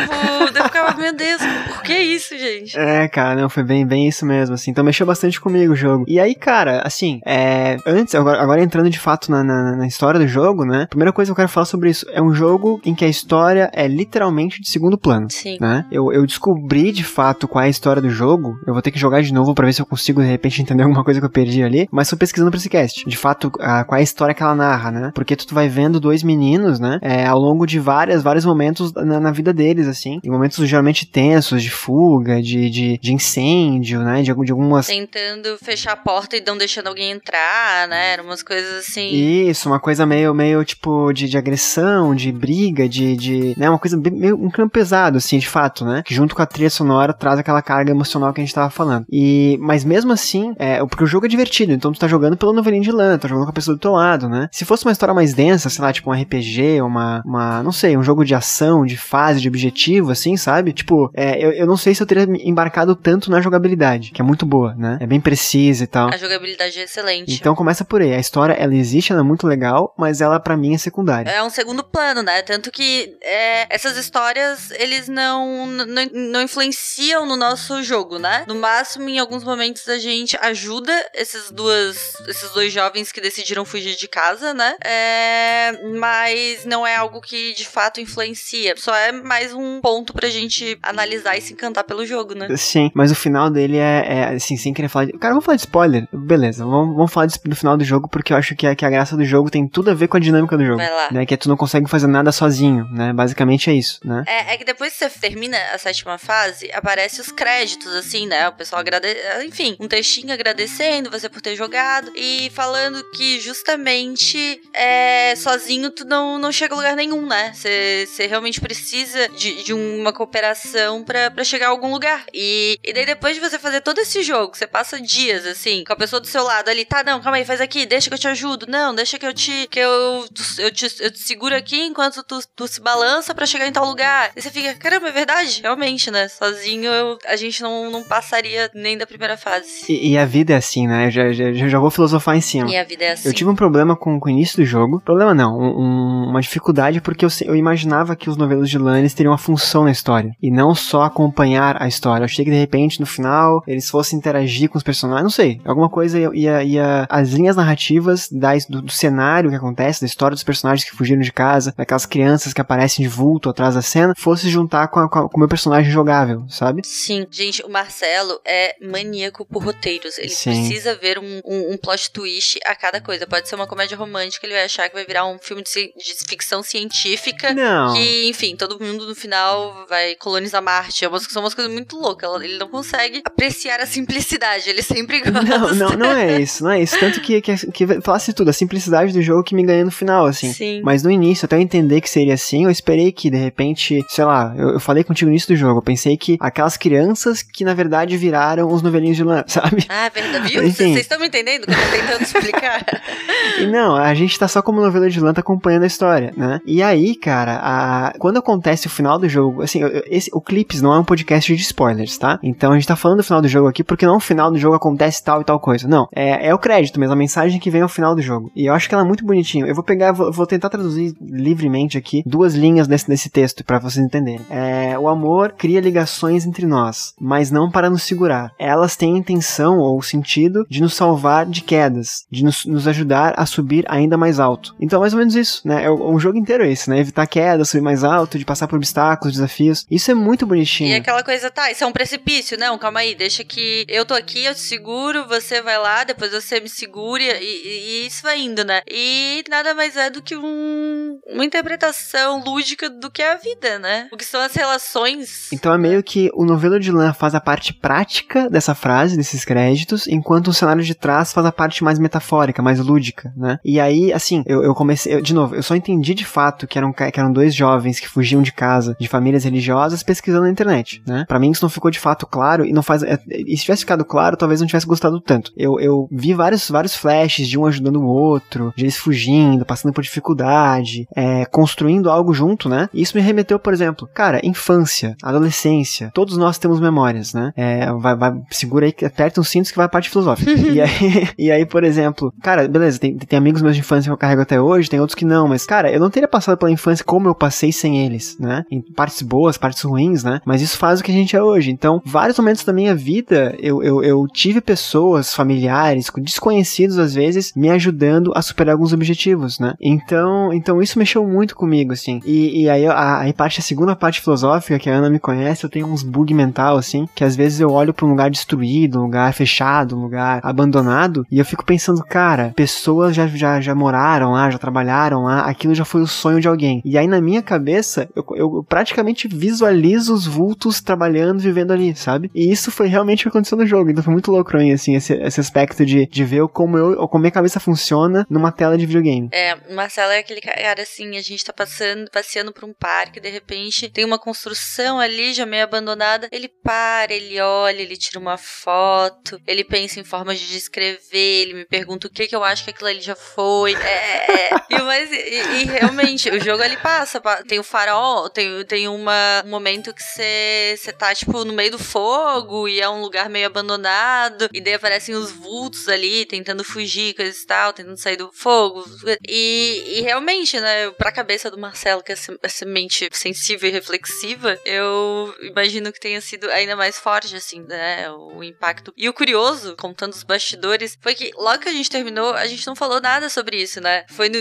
Eu 0.54 0.64
ficava, 0.64 0.98
meu 0.98 1.14
Deus, 1.14 1.40
por 1.68 1.82
que 1.82 1.96
isso, 1.96 2.36
gente? 2.36 2.78
É, 2.78 3.06
cara, 3.08 3.40
não, 3.40 3.48
foi 3.48 3.62
bem, 3.62 3.86
bem 3.86 4.08
isso 4.08 4.26
mesmo, 4.26 4.54
assim. 4.54 4.70
Então 4.70 4.84
mexeu 4.84 5.06
bastante 5.06 5.40
comigo 5.40 5.72
o 5.72 5.76
jogo. 5.76 6.04
E 6.08 6.18
aí, 6.18 6.34
cara, 6.34 6.82
assim, 6.84 7.20
é. 7.24 7.76
Antes, 7.86 8.14
agora, 8.14 8.40
agora 8.42 8.62
entrando 8.62 8.90
de 8.90 8.98
fato 8.98 9.30
na, 9.30 9.44
na, 9.44 9.76
na 9.76 9.86
história 9.86 10.18
do 10.18 10.26
jogo, 10.26 10.64
né? 10.64 10.86
Primeira 10.88 11.12
coisa 11.12 11.28
que 11.28 11.32
eu 11.32 11.36
quero 11.36 11.48
falar 11.48 11.66
sobre 11.66 11.90
isso. 11.90 12.06
É 12.10 12.22
um 12.22 12.32
jogo 12.32 12.80
em 12.84 12.94
que 12.94 13.04
a 13.04 13.08
história 13.08 13.70
é 13.72 13.86
literalmente 13.86 14.60
de 14.60 14.68
segundo 14.68 14.98
plano. 14.98 15.28
Sim. 15.30 15.58
Né? 15.60 15.84
Eu, 15.90 16.07
eu 16.12 16.26
descobri 16.26 16.92
de 16.92 17.04
fato 17.04 17.48
qual 17.48 17.62
é 17.62 17.66
a 17.66 17.70
história 17.70 18.02
do 18.02 18.10
jogo. 18.10 18.58
Eu 18.66 18.72
vou 18.72 18.82
ter 18.82 18.90
que 18.90 18.98
jogar 18.98 19.22
de 19.22 19.32
novo 19.32 19.54
pra 19.54 19.66
ver 19.66 19.72
se 19.72 19.82
eu 19.82 19.86
consigo 19.86 20.22
de 20.22 20.28
repente 20.28 20.60
entender 20.62 20.82
alguma 20.82 21.04
coisa 21.04 21.20
que 21.20 21.26
eu 21.26 21.30
perdi 21.30 21.62
ali. 21.62 21.88
Mas 21.90 22.08
tô 22.08 22.16
pesquisando 22.16 22.50
pra 22.50 22.58
esse 22.58 22.68
cast. 22.68 23.08
De 23.08 23.16
fato, 23.16 23.50
a, 23.60 23.84
qual 23.84 23.96
é 23.96 24.00
a 24.00 24.04
história 24.04 24.34
que 24.34 24.42
ela 24.42 24.54
narra, 24.54 24.90
né? 24.90 25.12
Porque 25.14 25.36
tu 25.36 25.54
vai 25.54 25.68
vendo 25.68 26.00
dois 26.00 26.22
meninos, 26.22 26.78
né? 26.78 26.98
É, 27.02 27.26
ao 27.26 27.38
longo 27.38 27.66
de 27.66 27.78
várias, 27.78 28.22
vários 28.22 28.44
momentos 28.44 28.92
na, 28.92 29.20
na 29.20 29.30
vida 29.30 29.52
deles, 29.52 29.86
assim. 29.86 30.20
Em 30.22 30.30
momentos 30.30 30.66
geralmente 30.68 31.06
tensos, 31.06 31.62
de 31.62 31.70
fuga, 31.70 32.42
de, 32.42 32.70
de, 32.70 32.98
de 32.98 33.12
incêndio, 33.12 34.00
né? 34.00 34.22
De, 34.22 34.34
de 34.34 34.52
algumas. 34.52 34.86
Tentando 34.86 35.56
fechar 35.62 35.92
a 35.92 35.96
porta 35.96 36.36
e 36.36 36.42
não 36.44 36.56
deixando 36.56 36.88
alguém 36.88 37.10
entrar, 37.10 37.88
né? 37.88 38.12
Eram 38.12 38.24
umas 38.24 38.42
coisas 38.42 38.78
assim. 38.78 39.10
Isso, 39.10 39.68
uma 39.68 39.80
coisa 39.80 40.06
meio, 40.06 40.34
meio 40.34 40.64
tipo 40.64 41.12
de, 41.12 41.28
de 41.28 41.36
agressão, 41.38 42.14
de 42.14 42.32
briga, 42.32 42.88
de, 42.88 43.16
de. 43.16 43.54
né, 43.58 43.68
uma 43.68 43.78
coisa 43.78 43.96
meio 43.96 44.36
um 44.36 44.50
clima 44.50 44.68
pesado, 44.68 45.18
assim, 45.18 45.38
de 45.38 45.48
fato, 45.48 45.84
né? 45.84 45.97
Que 46.02 46.14
junto 46.14 46.34
com 46.34 46.42
a 46.42 46.46
trilha 46.46 46.70
sonora 46.70 47.12
traz 47.12 47.38
aquela 47.38 47.62
carga 47.62 47.90
emocional 47.90 48.32
que 48.32 48.40
a 48.40 48.44
gente 48.44 48.54
tava 48.54 48.70
falando. 48.70 49.06
E, 49.10 49.58
mas 49.60 49.84
mesmo 49.84 50.12
assim, 50.12 50.54
é, 50.58 50.84
porque 50.84 51.04
o 51.04 51.06
jogo 51.06 51.26
é 51.26 51.28
divertido, 51.28 51.72
então 51.72 51.92
tu 51.92 51.98
tá 51.98 52.08
jogando 52.08 52.36
pelo 52.36 52.52
novelinho 52.52 52.82
de 52.82 52.92
lã, 52.92 53.18
tá 53.18 53.28
jogando 53.28 53.44
com 53.44 53.50
a 53.50 53.54
pessoa 53.54 53.76
do 53.76 53.80
teu 53.80 53.92
lado, 53.92 54.28
né? 54.28 54.48
Se 54.52 54.64
fosse 54.64 54.84
uma 54.84 54.92
história 54.92 55.14
mais 55.14 55.34
densa, 55.34 55.68
sei 55.68 55.82
lá, 55.82 55.92
tipo 55.92 56.10
um 56.10 56.14
RPG, 56.14 56.80
uma, 56.82 57.22
uma 57.24 57.62
não 57.62 57.72
sei, 57.72 57.96
um 57.96 58.02
jogo 58.02 58.24
de 58.24 58.34
ação, 58.34 58.84
de 58.84 58.96
fase, 58.96 59.40
de 59.40 59.48
objetivo, 59.48 60.10
assim, 60.10 60.36
sabe? 60.36 60.72
Tipo, 60.72 61.10
é, 61.14 61.42
eu, 61.42 61.52
eu 61.52 61.66
não 61.66 61.76
sei 61.76 61.94
se 61.94 62.02
eu 62.02 62.06
teria 62.06 62.24
embarcado 62.24 62.94
tanto 62.94 63.30
na 63.30 63.40
jogabilidade, 63.40 64.10
que 64.10 64.20
é 64.20 64.24
muito 64.24 64.46
boa, 64.46 64.74
né? 64.74 64.98
É 65.00 65.06
bem 65.06 65.20
precisa 65.20 65.84
e 65.84 65.86
tal. 65.86 66.08
A 66.12 66.16
jogabilidade 66.16 66.78
é 66.78 66.84
excelente. 66.84 67.34
Então 67.34 67.54
começa 67.54 67.84
por 67.84 68.00
aí. 68.00 68.14
A 68.14 68.18
história, 68.18 68.54
ela 68.54 68.74
existe, 68.74 69.12
ela 69.12 69.20
é 69.20 69.24
muito 69.24 69.46
legal, 69.46 69.94
mas 69.96 70.20
ela 70.20 70.38
pra 70.40 70.56
mim 70.56 70.74
é 70.74 70.78
secundária. 70.78 71.30
É 71.30 71.42
um 71.42 71.50
segundo 71.50 71.82
plano, 71.84 72.22
né? 72.22 72.42
Tanto 72.42 72.70
que 72.70 73.16
é, 73.22 73.66
essas 73.74 73.96
histórias, 73.96 74.70
eles 74.72 75.08
não, 75.08 75.66
não, 75.88 76.04
não 76.12 76.42
influenciam 76.42 77.26
no 77.26 77.36
nosso 77.36 77.82
jogo, 77.82 78.18
né? 78.18 78.44
No 78.46 78.54
máximo, 78.54 79.08
em 79.08 79.18
alguns 79.18 79.42
momentos, 79.42 79.88
a 79.88 79.98
gente 79.98 80.36
ajuda 80.40 80.92
esses, 81.14 81.50
duas, 81.50 82.14
esses 82.28 82.50
dois 82.50 82.72
jovens 82.72 83.10
que 83.10 83.20
decidiram 83.20 83.64
fugir 83.64 83.96
de 83.96 84.06
casa, 84.06 84.52
né? 84.52 84.76
É, 84.84 85.72
mas 85.98 86.64
não 86.64 86.86
é 86.86 86.94
algo 86.94 87.20
que 87.20 87.54
de 87.54 87.66
fato 87.66 88.00
influencia. 88.00 88.74
Só 88.76 88.94
é 88.94 89.12
mais 89.12 89.52
um 89.52 89.80
ponto 89.80 90.12
pra 90.12 90.28
gente 90.28 90.78
analisar 90.82 91.36
e 91.36 91.40
se 91.40 91.54
encantar 91.54 91.84
pelo 91.84 92.04
jogo, 92.04 92.34
né? 92.34 92.48
Sim, 92.56 92.90
mas 92.94 93.10
o 93.10 93.14
final 93.14 93.50
dele 93.50 93.78
é, 93.78 94.04
é, 94.06 94.24
assim, 94.34 94.56
sem 94.56 94.74
querer 94.74 94.88
falar 94.88 95.06
de... 95.06 95.12
Cara, 95.12 95.32
vamos 95.32 95.44
falar 95.44 95.56
de 95.56 95.62
spoiler? 95.62 96.06
Beleza, 96.12 96.64
vamos, 96.64 96.94
vamos 96.94 97.12
falar 97.12 97.26
do 97.26 97.56
final 97.56 97.76
do 97.76 97.84
jogo, 97.84 98.08
porque 98.08 98.32
eu 98.32 98.36
acho 98.36 98.54
que 98.54 98.66
a, 98.66 98.74
que 98.74 98.84
a 98.84 98.90
graça 98.90 99.16
do 99.16 99.24
jogo 99.24 99.50
tem 99.50 99.66
tudo 99.66 99.90
a 99.90 99.94
ver 99.94 100.08
com 100.08 100.16
a 100.16 100.20
dinâmica 100.20 100.56
do 100.56 100.64
jogo. 100.64 100.78
Vai 100.78 100.90
lá. 100.90 101.08
Né, 101.10 101.26
que 101.26 101.36
tu 101.36 101.48
não 101.48 101.56
consegue 101.56 101.88
fazer 101.88 102.06
nada 102.06 102.30
sozinho, 102.30 102.84
né? 102.92 103.12
Basicamente 103.12 103.70
é 103.70 103.72
isso, 103.72 104.00
né? 104.04 104.24
É, 104.26 104.54
é 104.54 104.56
que 104.56 104.64
depois 104.64 104.92
que 104.92 104.98
você 104.98 105.10
termina 105.20 105.56
a 105.72 105.78
sétima 105.78 106.18
fase, 106.18 106.70
aparece 106.72 107.20
os 107.20 107.30
créditos, 107.30 107.94
assim, 107.94 108.26
né? 108.26 108.48
O 108.48 108.52
pessoal 108.52 108.80
agradece. 108.80 109.44
Enfim, 109.44 109.76
um 109.80 109.88
textinho 109.88 110.32
agradecendo 110.32 111.10
você 111.10 111.28
por 111.28 111.40
ter 111.40 111.56
jogado 111.56 112.10
e 112.14 112.50
falando 112.54 113.02
que 113.10 113.40
justamente 113.40 114.60
é, 114.72 115.34
sozinho 115.36 115.90
tu 115.90 116.04
não, 116.04 116.38
não 116.38 116.52
chega 116.52 116.74
a 116.74 116.76
lugar 116.76 116.96
nenhum, 116.96 117.26
né? 117.26 117.52
Você 117.54 118.26
realmente 118.28 118.60
precisa 118.60 119.28
de, 119.28 119.62
de 119.64 119.72
uma 119.72 120.12
cooperação 120.12 121.04
pra 121.04 121.44
chegar 121.44 121.66
a 121.66 121.70
algum 121.70 121.90
lugar. 121.90 122.24
E, 122.32 122.78
e 122.82 122.92
daí 122.92 123.06
depois 123.06 123.34
de 123.34 123.40
você 123.40 123.58
fazer 123.58 123.80
todo 123.80 123.98
esse 123.98 124.22
jogo, 124.22 124.56
você 124.56 124.66
passa 124.66 125.00
dias, 125.00 125.46
assim, 125.46 125.84
com 125.84 125.92
a 125.92 125.96
pessoa 125.96 126.20
do 126.20 126.26
seu 126.26 126.42
lado 126.42 126.68
ali, 126.68 126.84
tá, 126.84 127.02
não, 127.02 127.20
calma 127.20 127.38
aí, 127.38 127.44
faz 127.44 127.60
aqui, 127.60 127.86
deixa 127.86 128.08
que 128.08 128.14
eu 128.14 128.18
te 128.18 128.28
ajudo. 128.28 128.66
Não, 128.68 128.94
deixa 128.94 129.18
que 129.18 129.26
eu 129.26 129.34
te. 129.34 129.66
que 129.68 129.78
eu, 129.78 130.26
eu, 130.58 130.70
te, 130.70 130.86
eu 131.00 131.10
te 131.10 131.18
seguro 131.18 131.54
aqui 131.54 131.80
enquanto 131.82 132.22
tu, 132.22 132.40
tu 132.54 132.68
se 132.68 132.80
balança 132.80 133.34
pra 133.34 133.46
chegar 133.46 133.66
em 133.66 133.72
tal 133.72 133.86
lugar. 133.86 134.32
E 134.36 134.42
você 134.42 134.50
fica, 134.50 134.74
caramba, 134.74 135.08
é 135.08 135.12
verdade? 135.12 135.57
Realmente, 135.62 136.10
né? 136.10 136.28
Sozinho 136.28 136.90
eu, 136.90 137.18
a 137.26 137.36
gente 137.36 137.62
não, 137.62 137.90
não 137.90 138.02
passaria 138.04 138.70
nem 138.74 138.96
da 138.96 139.06
primeira 139.06 139.36
fase. 139.36 139.66
E, 139.88 140.10
e 140.12 140.18
a 140.18 140.24
vida 140.24 140.52
é 140.52 140.56
assim, 140.56 140.86
né? 140.86 141.06
Eu 141.06 141.10
já, 141.10 141.32
já, 141.32 141.52
já 141.68 141.78
vou 141.78 141.90
filosofar 141.90 142.36
em 142.36 142.40
cima. 142.40 142.68
E 142.70 142.76
a 142.76 142.84
vida 142.84 143.04
é 143.04 143.12
assim. 143.12 143.28
Eu 143.28 143.34
tive 143.34 143.50
um 143.50 143.54
problema 143.54 143.96
com, 143.96 144.18
com 144.20 144.28
o 144.28 144.32
início 144.32 144.56
do 144.58 144.64
jogo. 144.64 145.00
Problema 145.04 145.34
não, 145.34 145.58
um- 145.58 145.78
um- 145.80 146.30
uma 146.30 146.40
dificuldade 146.40 147.00
porque 147.00 147.24
eu, 147.24 147.28
eu 147.44 147.56
imaginava 147.56 148.14
que 148.16 148.28
os 148.30 148.36
novelos 148.36 148.68
de 148.70 148.78
Lannis 148.78 149.14
teriam 149.14 149.32
uma 149.32 149.38
função 149.38 149.84
na 149.84 149.90
história. 149.90 150.30
E 150.42 150.50
não 150.50 150.74
só 150.74 151.02
acompanhar 151.02 151.80
a 151.82 151.88
história. 151.88 152.22
Eu 152.22 152.26
achei 152.26 152.44
que 152.44 152.50
de 152.50 152.56
repente 152.58 153.00
no 153.00 153.06
final 153.06 153.62
eles 153.66 153.88
fossem 153.90 154.18
interagir 154.18 154.68
com 154.68 154.78
os 154.78 154.84
personagens. 154.84 155.22
Não 155.22 155.30
sei. 155.30 155.60
Alguma 155.64 155.88
coisa 155.88 156.18
ia. 156.34 156.62
ia, 156.62 157.06
as 157.08 157.30
linhas 157.30 157.56
narrativas 157.56 158.28
da, 158.30 158.52
do, 158.68 158.82
do 158.82 158.92
cenário 158.92 159.50
que 159.50 159.56
acontece, 159.56 160.00
da 160.00 160.06
história 160.06 160.34
dos 160.34 160.42
personagens 160.44 160.88
que 160.88 160.96
fugiram 160.96 161.20
de 161.20 161.32
casa, 161.32 161.74
daquelas 161.76 162.06
crianças 162.06 162.52
que 162.52 162.60
aparecem 162.60 163.02
de 163.02 163.08
vulto 163.08 163.48
atrás 163.48 163.74
da 163.74 163.82
cena, 163.82 164.14
fosse 164.16 164.38
se 164.42 164.50
juntar 164.50 164.88
com, 164.88 165.00
a- 165.00 165.08
com, 165.08 165.18
a- 165.18 165.28
com 165.28 165.36
o 165.36 165.40
meu 165.40 165.47
personagem 165.48 165.90
jogável, 165.90 166.44
sabe? 166.48 166.82
Sim, 166.84 167.26
gente, 167.30 167.62
o 167.62 167.68
Marcelo 167.68 168.40
é 168.44 168.76
maníaco 168.80 169.44
por 169.44 169.64
roteiros. 169.64 170.18
Ele 170.18 170.28
Sim. 170.28 170.50
precisa 170.50 170.94
ver 170.94 171.18
um, 171.18 171.40
um, 171.44 171.72
um 171.72 171.76
plot 171.76 172.10
twist 172.10 172.58
a 172.64 172.74
cada 172.74 173.00
coisa. 173.00 173.26
Pode 173.26 173.48
ser 173.48 173.54
uma 173.54 173.66
comédia 173.66 173.96
romântica, 173.96 174.46
ele 174.46 174.54
vai 174.54 174.64
achar 174.64 174.88
que 174.88 174.94
vai 174.94 175.04
virar 175.04 175.26
um 175.26 175.38
filme 175.38 175.62
de, 175.62 175.92
de 175.96 176.14
ficção 176.28 176.62
científica. 176.62 177.52
Não. 177.54 177.94
Que, 177.94 178.28
enfim, 178.28 178.56
todo 178.56 178.82
mundo 178.82 179.06
no 179.06 179.14
final 179.14 179.86
vai 179.88 180.14
colonizar 180.16 180.62
Marte. 180.62 181.04
É 181.04 181.08
umas, 181.08 181.24
são 181.24 181.42
umas 181.42 181.54
coisas 181.54 181.72
muito 181.72 181.96
loucas. 181.96 182.30
Ele 182.42 182.58
não 182.58 182.68
consegue 182.68 183.22
apreciar 183.24 183.80
a 183.80 183.86
simplicidade. 183.86 184.68
Ele 184.68 184.82
sempre 184.82 185.20
gosta. 185.30 185.42
Não, 185.42 185.74
não, 185.74 185.90
não 185.90 186.12
é 186.12 186.40
isso, 186.40 186.64
não 186.64 186.70
é 186.70 186.82
isso. 186.82 186.98
Tanto 186.98 187.20
que, 187.20 187.40
que, 187.40 187.72
que 187.72 188.00
falasse 188.00 188.32
tudo, 188.32 188.50
a 188.50 188.52
simplicidade 188.52 189.12
do 189.12 189.22
jogo 189.22 189.42
que 189.42 189.54
me 189.54 189.64
ganha 189.64 189.84
no 189.84 189.90
final, 189.90 190.26
assim. 190.26 190.52
Sim. 190.52 190.80
Mas 190.82 191.02
no 191.02 191.10
início, 191.10 191.46
até 191.46 191.56
eu 191.56 191.60
entender 191.60 192.00
que 192.00 192.10
seria 192.10 192.34
assim, 192.34 192.64
eu 192.64 192.70
esperei 192.70 193.12
que, 193.12 193.30
de 193.30 193.36
repente, 193.36 194.04
sei 194.08 194.24
lá, 194.24 194.54
eu, 194.56 194.70
eu 194.70 194.80
falei 194.80 195.04
contigo 195.04 195.30
no 195.30 195.36
início 195.38 195.54
do 195.54 195.56
jogo. 195.56 195.78
Eu 195.78 195.82
pensei 195.82 196.16
que 196.16 196.36
aquelas 196.40 196.76
crianças 196.76 197.42
que 197.42 197.64
na 197.64 197.72
verdade 197.72 198.16
viraram 198.16 198.70
os 198.70 198.82
novelinhos 198.82 199.16
de 199.16 199.24
lã, 199.24 199.44
sabe? 199.46 199.86
Ah, 199.88 200.06
é 200.06 200.10
verdade. 200.10 200.52
Viu? 200.52 200.62
Vocês 200.70 200.96
estão 200.96 201.18
me 201.18 201.28
entendendo 201.28 201.66
que 201.66 201.72
eu 201.72 201.76
tô 201.76 201.90
tentando 201.90 202.22
explicar? 202.22 202.84
e 203.60 203.66
não, 203.66 203.96
a 203.96 204.12
gente 204.14 204.38
tá 204.38 204.48
só 204.48 204.60
como 204.60 204.80
novela 204.80 205.08
de 205.08 205.20
lã 205.20 205.32
tá 205.32 205.40
acompanhando 205.40 205.84
a 205.84 205.86
história, 205.86 206.32
né? 206.36 206.60
E 206.66 206.82
aí, 206.82 207.14
cara, 207.14 207.60
a... 207.62 208.12
quando 208.18 208.38
acontece 208.38 208.86
o 208.86 208.90
final 208.90 209.18
do 209.18 209.28
jogo, 209.28 209.62
assim, 209.62 209.80
esse, 210.06 210.30
o 210.32 210.40
Clips 210.40 210.82
não 210.82 210.92
é 210.92 210.98
um 210.98 211.04
podcast 211.04 211.54
de 211.54 211.62
spoilers, 211.62 212.18
tá? 212.18 212.38
Então 212.42 212.72
a 212.72 212.74
gente 212.74 212.86
tá 212.86 212.96
falando 212.96 213.18
do 213.18 213.24
final 213.24 213.40
do 213.40 213.48
jogo 213.48 213.68
aqui 213.68 213.84
porque 213.84 214.06
não 214.06 214.16
o 214.16 214.20
final 214.20 214.50
do 214.50 214.58
jogo 214.58 214.74
acontece 214.74 215.22
tal 215.22 215.40
e 215.40 215.44
tal 215.44 215.60
coisa. 215.60 215.86
Não, 215.86 216.08
é, 216.14 216.48
é 216.48 216.54
o 216.54 216.58
crédito 216.58 216.98
mesmo, 216.98 217.12
a 217.12 217.16
mensagem 217.16 217.60
que 217.60 217.70
vem 217.70 217.82
ao 217.82 217.88
final 217.88 218.14
do 218.14 218.22
jogo. 218.22 218.50
E 218.54 218.66
eu 218.66 218.74
acho 218.74 218.88
que 218.88 218.94
ela 218.94 219.04
é 219.04 219.06
muito 219.06 219.24
bonitinha. 219.24 219.66
Eu 219.66 219.74
vou 219.74 219.84
pegar, 219.84 220.12
vou, 220.12 220.32
vou 220.32 220.46
tentar 220.46 220.68
traduzir 220.68 221.14
livremente 221.20 221.96
aqui 221.96 222.22
duas 222.26 222.54
linhas 222.54 222.86
desse, 222.88 223.08
desse 223.08 223.30
texto 223.30 223.64
para 223.64 223.78
vocês 223.78 224.04
entenderem. 224.04 224.40
É, 224.50 224.98
o 224.98 225.08
amor 225.08 225.27
cria 225.56 225.80
ligações 225.80 226.46
entre 226.46 226.66
nós, 226.66 227.14
mas 227.20 227.50
não 227.50 227.70
para 227.70 227.90
nos 227.90 228.02
segurar. 228.02 228.52
Elas 228.58 228.96
têm 228.96 229.14
a 229.14 229.18
intenção 229.18 229.78
ou 229.78 229.98
o 229.98 230.02
sentido 230.02 230.66
de 230.68 230.80
nos 230.80 230.94
salvar 230.94 231.46
de 231.46 231.62
quedas, 231.62 232.26
de 232.30 232.44
nos, 232.44 232.64
nos 232.64 232.86
ajudar 232.88 233.34
a 233.36 233.46
subir 233.46 233.84
ainda 233.88 234.16
mais 234.16 234.40
alto. 234.40 234.74
Então, 234.80 235.00
mais 235.00 235.12
ou 235.12 235.18
menos 235.18 235.34
isso, 235.34 235.66
né? 235.66 235.84
É, 235.84 235.90
o 235.90 236.18
jogo 236.18 236.38
inteiro 236.38 236.64
é 236.64 236.70
esse, 236.70 236.88
né? 236.88 236.98
Evitar 236.98 237.26
quedas, 237.26 237.68
subir 237.68 237.82
mais 237.82 238.04
alto, 238.04 238.38
de 238.38 238.44
passar 238.44 238.66
por 238.66 238.76
obstáculos, 238.76 239.34
desafios. 239.34 239.86
Isso 239.90 240.10
é 240.10 240.14
muito 240.14 240.46
bonitinho. 240.46 240.90
E 240.90 240.94
aquela 240.94 241.22
coisa, 241.22 241.50
tá, 241.50 241.70
isso 241.70 241.84
é 241.84 241.86
um 241.86 241.92
precipício, 241.92 242.58
não, 242.58 242.78
calma 242.78 243.00
aí, 243.00 243.14
deixa 243.14 243.44
que 243.44 243.84
eu 243.88 244.04
tô 244.04 244.14
aqui, 244.14 244.44
eu 244.44 244.54
te 244.54 244.60
seguro, 244.60 245.26
você 245.26 245.60
vai 245.62 245.78
lá, 245.78 246.04
depois 246.04 246.32
você 246.32 246.60
me 246.60 246.68
segura 246.68 247.22
e, 247.22 247.26
e, 247.28 248.02
e 248.02 248.06
isso 248.06 248.22
vai 248.22 248.40
indo, 248.40 248.64
né? 248.64 248.82
E 248.88 249.44
nada 249.48 249.74
mais 249.74 249.96
é 249.96 250.10
do 250.10 250.22
que 250.22 250.36
um, 250.36 251.18
uma 251.26 251.44
interpretação 251.44 252.42
lúdica 252.44 252.88
do 252.88 253.10
que 253.10 253.22
é 253.22 253.32
a 253.32 253.36
vida, 253.36 253.78
né? 253.78 254.08
O 254.12 254.16
que 254.16 254.24
são 254.24 254.40
as 254.40 254.54
relações. 254.54 255.17
Então 255.52 255.72
é 255.72 255.78
meio 255.78 256.02
que 256.02 256.30
o 256.34 256.44
novelo 256.44 256.78
de 256.78 256.92
Lã 256.92 257.12
faz 257.12 257.34
a 257.34 257.40
parte 257.40 257.72
prática 257.72 258.48
dessa 258.50 258.74
frase, 258.74 259.16
desses 259.16 259.44
créditos, 259.44 260.06
enquanto 260.06 260.48
o 260.48 260.52
cenário 260.52 260.82
de 260.82 260.94
trás 260.94 261.32
faz 261.32 261.46
a 261.46 261.52
parte 261.52 261.82
mais 261.82 261.98
metafórica, 261.98 262.62
mais 262.62 262.78
lúdica, 262.80 263.32
né? 263.36 263.58
E 263.64 263.80
aí, 263.80 264.12
assim, 264.12 264.42
eu, 264.46 264.62
eu 264.62 264.74
comecei, 264.74 265.14
eu, 265.14 265.20
de 265.20 265.34
novo, 265.34 265.54
eu 265.54 265.62
só 265.62 265.74
entendi 265.74 266.14
de 266.14 266.24
fato 266.24 266.66
que 266.66 266.78
eram, 266.78 266.92
que 266.92 267.18
eram 267.18 267.32
dois 267.32 267.54
jovens 267.54 268.00
que 268.00 268.08
fugiam 268.08 268.42
de 268.42 268.52
casa, 268.52 268.96
de 269.00 269.08
famílias 269.08 269.44
religiosas, 269.44 270.02
pesquisando 270.02 270.44
na 270.44 270.50
internet, 270.50 271.02
né? 271.06 271.24
Pra 271.26 271.38
mim 271.38 271.50
isso 271.50 271.64
não 271.64 271.70
ficou 271.70 271.90
de 271.90 271.98
fato 271.98 272.26
claro 272.26 272.64
e 272.64 272.72
não 272.72 272.82
faz. 272.82 273.02
É, 273.02 273.18
e 273.28 273.56
se 273.56 273.62
tivesse 273.62 273.82
ficado 273.82 274.04
claro, 274.04 274.36
talvez 274.36 274.60
não 274.60 274.66
tivesse 274.66 274.86
gostado 274.86 275.20
tanto. 275.20 275.52
Eu, 275.56 275.78
eu 275.80 276.08
vi 276.10 276.34
vários, 276.34 276.70
vários 276.70 276.94
flashes 276.94 277.48
de 277.48 277.58
um 277.58 277.66
ajudando 277.66 278.00
o 278.00 278.06
outro, 278.06 278.72
de 278.76 278.84
eles 278.84 278.96
fugindo, 278.96 279.64
passando 279.64 279.92
por 279.92 280.02
dificuldade, 280.02 281.06
é, 281.14 281.44
construindo 281.46 282.10
algo 282.10 282.32
junto, 282.32 282.68
né? 282.68 282.88
E 282.92 283.02
isso 283.02 283.16
me 283.16 283.22
remeteu, 283.22 283.58
por 283.58 283.72
exemplo, 283.72 284.08
cara, 284.12 284.40
infância, 284.44 285.07
adolescência, 285.22 286.10
todos 286.14 286.36
nós 286.36 286.58
temos 286.58 286.80
memórias, 286.80 287.34
né? 287.34 287.52
É, 287.56 287.92
vai, 287.92 288.16
vai, 288.16 288.40
segura 288.50 288.86
aí, 288.86 288.94
aperta 289.04 289.40
uns 289.40 289.48
cintos 289.48 289.70
que 289.70 289.76
vai 289.76 289.86
a 289.86 289.88
parte 289.88 290.10
filosófica. 290.10 290.50
e, 290.52 290.80
aí, 290.80 291.28
e 291.38 291.50
aí, 291.50 291.66
por 291.66 291.84
exemplo, 291.84 292.32
cara, 292.42 292.68
beleza, 292.68 292.98
tem, 292.98 293.16
tem 293.16 293.38
amigos 293.38 293.62
meus 293.62 293.74
de 293.74 293.80
infância 293.80 294.08
que 294.08 294.12
eu 294.12 294.18
carrego 294.18 294.42
até 294.42 294.60
hoje, 294.60 294.90
tem 294.90 295.00
outros 295.00 295.14
que 295.14 295.24
não, 295.24 295.48
mas, 295.48 295.66
cara, 295.66 295.90
eu 295.90 296.00
não 296.00 296.10
teria 296.10 296.28
passado 296.28 296.58
pela 296.58 296.70
infância 296.70 297.04
como 297.04 297.28
eu 297.28 297.34
passei 297.34 297.72
sem 297.72 298.04
eles, 298.04 298.36
né? 298.38 298.64
Em 298.70 298.80
partes 298.80 299.22
boas, 299.22 299.56
partes 299.56 299.82
ruins, 299.82 300.22
né? 300.24 300.40
Mas 300.44 300.62
isso 300.62 300.76
faz 300.78 301.00
o 301.00 301.04
que 301.04 301.10
a 301.10 301.14
gente 301.14 301.36
é 301.36 301.42
hoje. 301.42 301.70
Então, 301.70 302.02
vários 302.04 302.38
momentos 302.38 302.64
da 302.64 302.72
minha 302.72 302.94
vida, 302.94 303.54
eu, 303.58 303.82
eu, 303.82 304.02
eu 304.02 304.26
tive 304.32 304.60
pessoas, 304.60 305.34
familiares, 305.34 306.10
desconhecidos 306.18 306.98
às 306.98 307.14
vezes, 307.14 307.52
me 307.54 307.70
ajudando 307.70 308.32
a 308.34 308.42
superar 308.42 308.72
alguns 308.72 308.92
objetivos, 308.92 309.58
né? 309.58 309.74
Então, 309.80 310.52
então 310.52 310.82
isso 310.82 310.98
mexeu 310.98 311.26
muito 311.26 311.56
comigo, 311.56 311.92
assim. 311.92 312.20
E, 312.24 312.62
e 312.62 312.70
aí, 312.70 312.86
a, 312.86 313.22
a, 313.22 313.32
parte, 313.32 313.60
a 313.60 313.62
segunda 313.62 313.94
parte 313.96 314.20
filosófica, 314.20 314.78
que 314.78 314.90
a 314.90 314.97
Ana 314.98 315.10
me 315.10 315.18
conhece, 315.18 315.64
eu 315.64 315.70
tenho 315.70 315.86
uns 315.86 316.02
bug 316.02 316.32
mental, 316.34 316.76
assim, 316.76 317.08
que 317.14 317.24
às 317.24 317.34
vezes 317.34 317.60
eu 317.60 317.70
olho 317.70 317.94
para 317.94 318.06
um 318.06 318.10
lugar 318.10 318.30
destruído, 318.30 318.98
um 318.98 319.04
lugar 319.04 319.32
fechado, 319.32 319.96
um 319.96 320.02
lugar 320.02 320.40
abandonado, 320.42 321.26
e 321.30 321.38
eu 321.38 321.44
fico 321.44 321.64
pensando, 321.64 322.02
cara, 322.04 322.52
pessoas 322.54 323.14
já, 323.14 323.26
já, 323.26 323.60
já 323.60 323.74
moraram 323.74 324.32
lá, 324.32 324.50
já 324.50 324.58
trabalharam 324.58 325.24
lá, 325.24 325.40
aquilo 325.40 325.74
já 325.74 325.84
foi 325.84 326.02
o 326.02 326.06
sonho 326.06 326.40
de 326.40 326.48
alguém. 326.48 326.82
E 326.84 326.98
aí, 326.98 327.06
na 327.06 327.20
minha 327.20 327.42
cabeça, 327.42 328.08
eu, 328.14 328.24
eu 328.34 328.66
praticamente 328.68 329.28
visualizo 329.28 330.14
os 330.14 330.26
vultos 330.26 330.80
trabalhando, 330.80 331.40
vivendo 331.40 331.72
ali, 331.72 331.94
sabe? 331.94 332.30
E 332.34 332.50
isso 332.50 332.70
foi 332.70 332.88
realmente 332.88 333.20
o 333.20 333.22
que 333.24 333.28
aconteceu 333.28 333.58
no 333.58 333.66
jogo. 333.66 333.90
Então 333.90 334.02
foi 334.02 334.12
muito 334.12 334.30
louco 334.30 334.50
pra 334.50 334.60
mim, 334.60 334.72
assim, 334.72 334.94
esse, 334.94 335.14
esse 335.14 335.40
aspecto 335.40 335.84
de, 335.84 336.06
de 336.06 336.24
ver 336.24 336.46
como 336.48 336.76
eu, 336.76 337.08
como 337.08 337.22
minha 337.22 337.30
cabeça 337.30 337.60
funciona 337.60 338.26
numa 338.30 338.52
tela 338.52 338.78
de 338.78 338.86
videogame. 338.86 339.28
É, 339.32 339.56
Marcelo 339.74 340.12
é 340.12 340.18
aquele 340.18 340.40
cara 340.40 340.82
assim, 340.82 341.16
a 341.16 341.22
gente 341.22 341.44
tá 341.44 341.52
passando, 341.52 342.10
passeando 342.10 342.52
por 342.52 342.64
um 342.64 342.72
parque, 342.72 343.20
de 343.20 343.28
repente 343.28 343.88
tem 343.88 344.04
uma 344.04 344.18
construção 344.18 344.87
ali 344.96 345.34
já 345.34 345.44
meio 345.44 345.64
abandonada, 345.64 346.28
ele 346.30 346.46
para, 346.48 347.12
ele 347.12 347.40
olha, 347.40 347.82
ele 347.82 347.96
tira 347.96 348.20
uma 348.20 348.36
foto, 348.36 349.40
ele 349.44 349.64
pensa 349.64 349.98
em 349.98 350.04
formas 350.04 350.38
de 350.38 350.46
descrever, 350.46 350.98
ele 351.12 351.54
me 351.54 351.64
pergunta 351.64 352.06
o 352.06 352.10
que 352.10 352.28
que 352.28 352.36
eu 352.36 352.44
acho 352.44 352.62
que 352.62 352.70
aquilo 352.70 352.88
ali 352.88 353.00
já 353.00 353.16
foi. 353.16 353.74
É, 353.74 354.50
e, 354.70 354.78
mas, 354.82 355.10
e, 355.10 355.62
e, 355.62 355.64
realmente, 355.64 356.30
o 356.30 356.40
jogo 356.40 356.62
ele 356.62 356.76
passa, 356.76 357.20
tem 357.48 357.58
o 357.58 357.64
farol, 357.64 358.28
tem, 358.30 358.64
tem 358.64 358.86
uma, 358.86 359.42
um 359.44 359.48
momento 359.50 359.92
que 359.92 360.02
você 360.02 360.94
tá, 360.96 361.14
tipo, 361.14 361.44
no 361.44 361.52
meio 361.52 361.72
do 361.72 361.78
fogo 361.78 362.68
e 362.68 362.80
é 362.80 362.88
um 362.88 363.00
lugar 363.00 363.28
meio 363.28 363.46
abandonado, 363.46 364.48
e 364.52 364.60
daí 364.60 364.74
aparecem 364.74 365.14
os 365.14 365.30
vultos 365.30 365.88
ali, 365.88 366.24
tentando 366.26 366.62
fugir, 366.62 367.14
coisa 367.14 367.36
e 367.36 367.46
tal, 367.46 367.72
tentando 367.72 367.96
sair 367.96 368.16
do 368.16 368.30
fogo. 368.32 368.84
E, 369.26 369.98
e 369.98 370.00
realmente, 370.02 370.60
né, 370.60 370.90
pra 370.92 371.10
cabeça 371.10 371.50
do 371.50 371.58
Marcelo, 371.58 372.02
que 372.02 372.12
é 372.12 372.16
essa 372.42 372.66
mente 372.66 373.08
sensível 373.12 373.68
e 373.68 373.72
reflexiva, 373.72 374.58
eu 374.68 375.34
imagino 375.40 375.90
que 375.90 375.98
tenha 375.98 376.20
sido 376.20 376.50
ainda 376.50 376.76
mais 376.76 376.98
forte, 376.98 377.34
assim, 377.34 377.64
né, 377.66 378.10
o 378.10 378.44
impacto. 378.44 378.92
E 378.96 379.08
o 379.08 379.14
curioso, 379.14 379.74
contando 379.76 380.12
os 380.12 380.22
bastidores, 380.22 380.98
foi 381.00 381.14
que 381.14 381.30
logo 381.36 381.60
que 381.60 381.68
a 381.68 381.72
gente 381.72 381.90
terminou, 381.90 382.34
a 382.34 382.46
gente 382.46 382.66
não 382.66 382.76
falou 382.76 383.00
nada 383.00 383.30
sobre 383.30 383.62
isso, 383.62 383.80
né? 383.80 384.04
Foi 384.10 384.28
no, 384.28 384.38